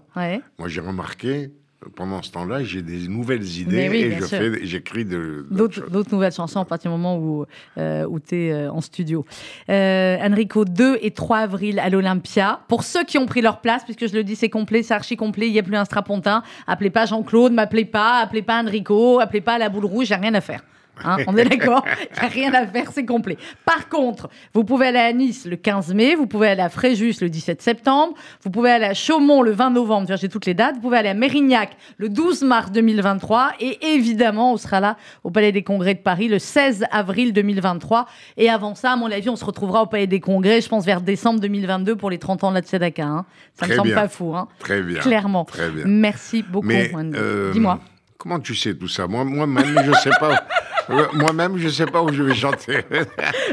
[0.58, 1.52] moi j'ai remarqué
[1.96, 6.66] pendant ce temps-là, j'ai des nouvelles idées et je fais, j'écris d'autres nouvelles chansons à
[6.66, 7.46] partir du moment où,
[7.78, 9.26] euh, où tu es euh, en studio.
[9.70, 12.62] Euh, Enrico, 2 et 3 avril à l'Olympia.
[12.68, 15.18] Pour ceux qui ont pris leur place, puisque je le dis, c'est complet, c'est archi
[15.18, 16.42] complet, il n'y a plus un strapontin.
[16.66, 20.34] Appelez pas Jean-Claude, m'appelez pas, appelez pas Enrico, appelez pas la boule rouge, j'ai rien
[20.34, 20.64] à faire.
[21.04, 21.84] Hein, on est d'accord?
[22.16, 23.38] Il n'y a rien à faire, c'est complet.
[23.66, 27.16] Par contre, vous pouvez aller à Nice le 15 mai, vous pouvez aller à Fréjus
[27.22, 30.76] le 17 septembre, vous pouvez aller à Chaumont le 20 novembre, j'ai toutes les dates,
[30.76, 35.30] vous pouvez aller à Mérignac le 12 mars 2023 et évidemment, on sera là au
[35.32, 38.08] Palais des Congrès de Paris le 16 avril 2023.
[38.38, 40.86] Et avant ça, à mon avis, on se retrouvera au Palais des Congrès, je pense
[40.86, 43.04] vers décembre 2022 pour les 30 ans de la Tzedaka.
[43.06, 43.26] Hein.
[43.54, 44.36] Ça ne me semble pas fou.
[44.36, 44.48] Hein.
[44.60, 45.00] Très bien.
[45.00, 45.46] Clairement.
[45.46, 45.84] Très bien.
[45.86, 46.70] Merci beaucoup.
[46.70, 47.80] Euh, Dis-moi.
[48.18, 49.08] Comment tu sais tout ça?
[49.08, 50.48] Moi-même, je ne sais pas.
[50.90, 52.78] Moi-même, je ne sais pas où je vais chanter.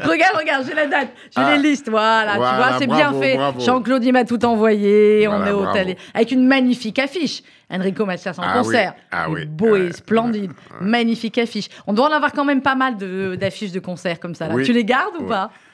[0.04, 1.56] regarde, regarde, j'ai la date, j'ai les ah.
[1.56, 3.38] listes, voilà, tu vois, c'est bien fait.
[3.58, 7.42] Jean-Claude, il m'a tout envoyé, on est au télé, avec une magnifique affiche.
[7.70, 8.94] Enrico Macias en ah concert.
[9.10, 9.46] Ah oui.
[9.46, 10.52] Beau et splendide.
[10.80, 11.68] Magnifique affiche.
[11.86, 12.96] On doit en avoir quand même pas mal
[13.36, 14.48] d'affiches de, concerts comme ça.
[14.48, 14.62] Là.
[14.62, 15.44] Tu les gardes ou pas?
[15.44, 15.73] euh,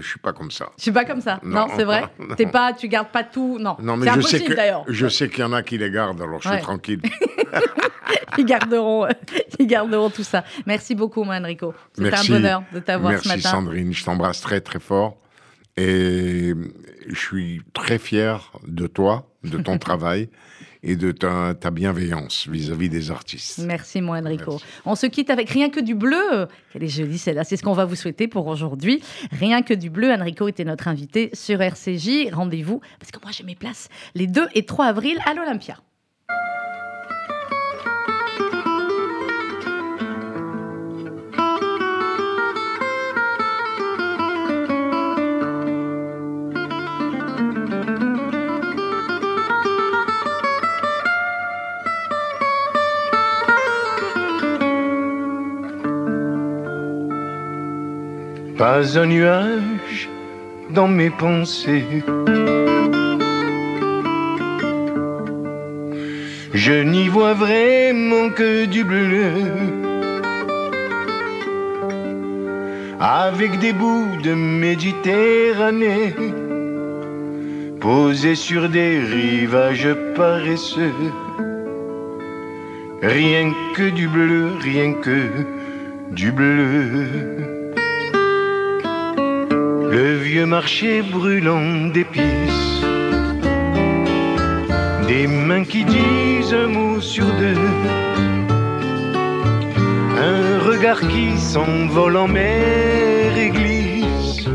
[0.00, 0.70] je suis pas comme ça.
[0.76, 1.40] Je suis pas comme ça.
[1.42, 2.04] Non, c'est vrai.
[2.36, 3.58] T'es pas, tu gardes pas tout.
[3.58, 3.76] Non.
[3.80, 4.54] Non, mais je sais que
[4.88, 7.00] je sais qu'il y en a qui les gardent, alors je suis tranquille.
[8.38, 9.08] ils garderont,
[9.58, 10.44] ils garderont tout ça.
[10.66, 11.74] Merci beaucoup, moi, Enrico.
[11.94, 13.34] C'était un bonheur de t'avoir ce matin.
[13.34, 15.16] Merci Sandrine, je t'embrasse très très fort
[15.76, 16.54] et
[17.08, 20.28] je suis très fier de toi, de ton travail
[20.84, 23.60] et de ta, bienveillance vis-à-vis des artistes.
[23.64, 24.60] Merci, moi, Enrico.
[24.84, 26.46] On se quitte avec rien que du bleu.
[26.72, 27.42] Quelle est jolie celle-là.
[27.42, 29.02] C'est ce qu'on va vous souhaiter pour aujourd'hui.
[29.32, 30.12] Rien que du bleu.
[30.12, 32.30] Enrico était notre invité sur RCJ.
[32.32, 35.78] Rendez-vous, parce que moi, j'ai mes places les 2 et 3 avril à l'Olympia.
[58.70, 60.08] Pas un nuage
[60.70, 62.02] dans mes pensées.
[66.54, 69.32] Je n'y vois vraiment que du bleu.
[72.98, 76.14] Avec des bouts de Méditerranée
[77.82, 81.10] posés sur des rivages paresseux.
[83.02, 85.28] Rien que du bleu, rien que
[86.12, 87.53] du bleu.
[89.94, 92.84] Le vieux marché brûlant d'épices.
[95.06, 97.68] Des mains qui disent un mot sur deux,
[100.18, 104.48] un regard qui s'envole en mer et glisse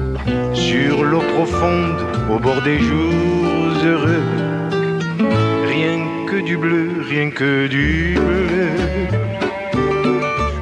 [0.51, 4.25] sur l'eau profonde au bord des jours heureux.
[5.73, 8.71] Rien que du bleu, rien que du bleu,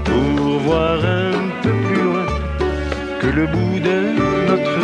[0.05, 1.31] pour voir un
[1.63, 2.27] peu plus loin
[3.19, 4.79] que le bout de notre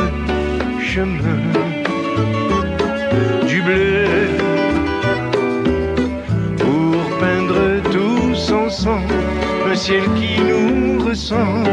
[0.81, 1.41] chemin.
[3.47, 4.03] Du bleu
[9.73, 11.69] un ciel qui nous ressemble,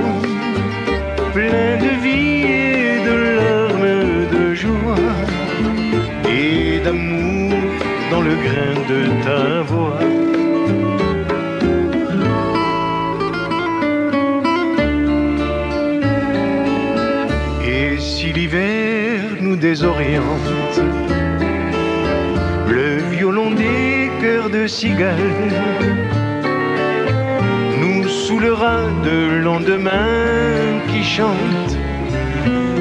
[1.34, 5.10] plein de vie et de larmes de joie
[6.28, 7.52] et d'amour
[8.10, 10.09] dans le grain de ta voix.
[19.70, 20.78] Désoriente,
[22.68, 25.30] le violon des cœurs de cigale
[29.04, 31.72] de lendemain qui chante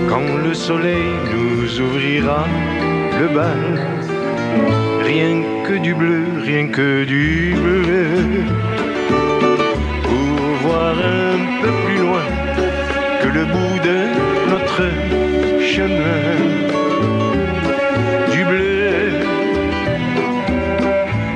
[0.10, 2.48] quand le soleil nous ouvrira
[3.20, 3.66] le bal.
[5.04, 8.46] Rien que du bleu, rien que du bleu.
[10.04, 12.28] Pour voir un peu plus loin
[13.22, 13.98] que le bout de
[14.52, 15.19] notre
[15.80, 15.86] Du
[18.44, 19.22] bleu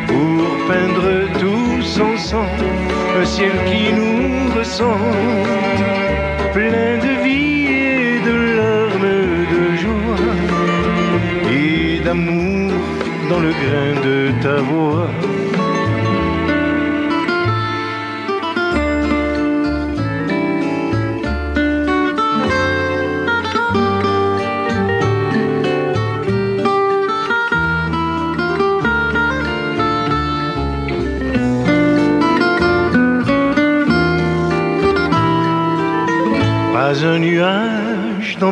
[0.07, 1.07] pour peindre
[1.39, 2.65] tous ensemble
[3.21, 5.47] un ciel qui nous ressemble,
[6.51, 7.12] plein de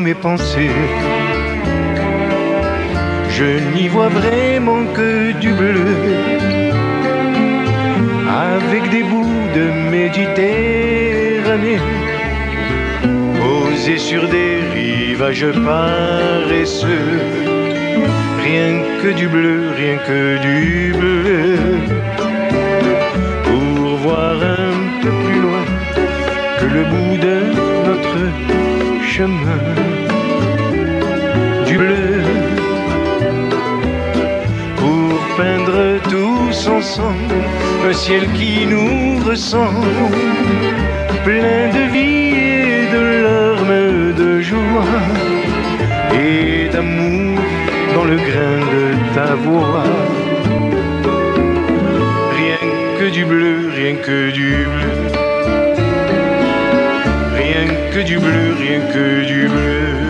[0.02, 0.72] mes pensées.
[3.30, 5.96] Je n'y vois vraiment que du bleu,
[8.30, 11.82] avec des bouts de Méditerranée,
[13.40, 17.20] posés sur des rivages paresseux.
[18.44, 21.58] Rien que du bleu, rien que du bleu,
[23.44, 25.66] pour voir un peu plus loin
[26.60, 28.61] que le bout de
[31.68, 32.24] du bleu
[34.78, 37.36] pour peindre tous ensemble
[37.88, 40.10] un ciel qui nous ressemble,
[41.24, 45.02] plein de vie et de larmes de joie
[46.16, 47.40] et d'amour
[47.94, 49.84] dans le grain de ta voix.
[52.40, 52.64] Rien
[52.98, 55.11] que du bleu, rien que du bleu
[57.92, 60.01] que du bleu, rien que du bleu.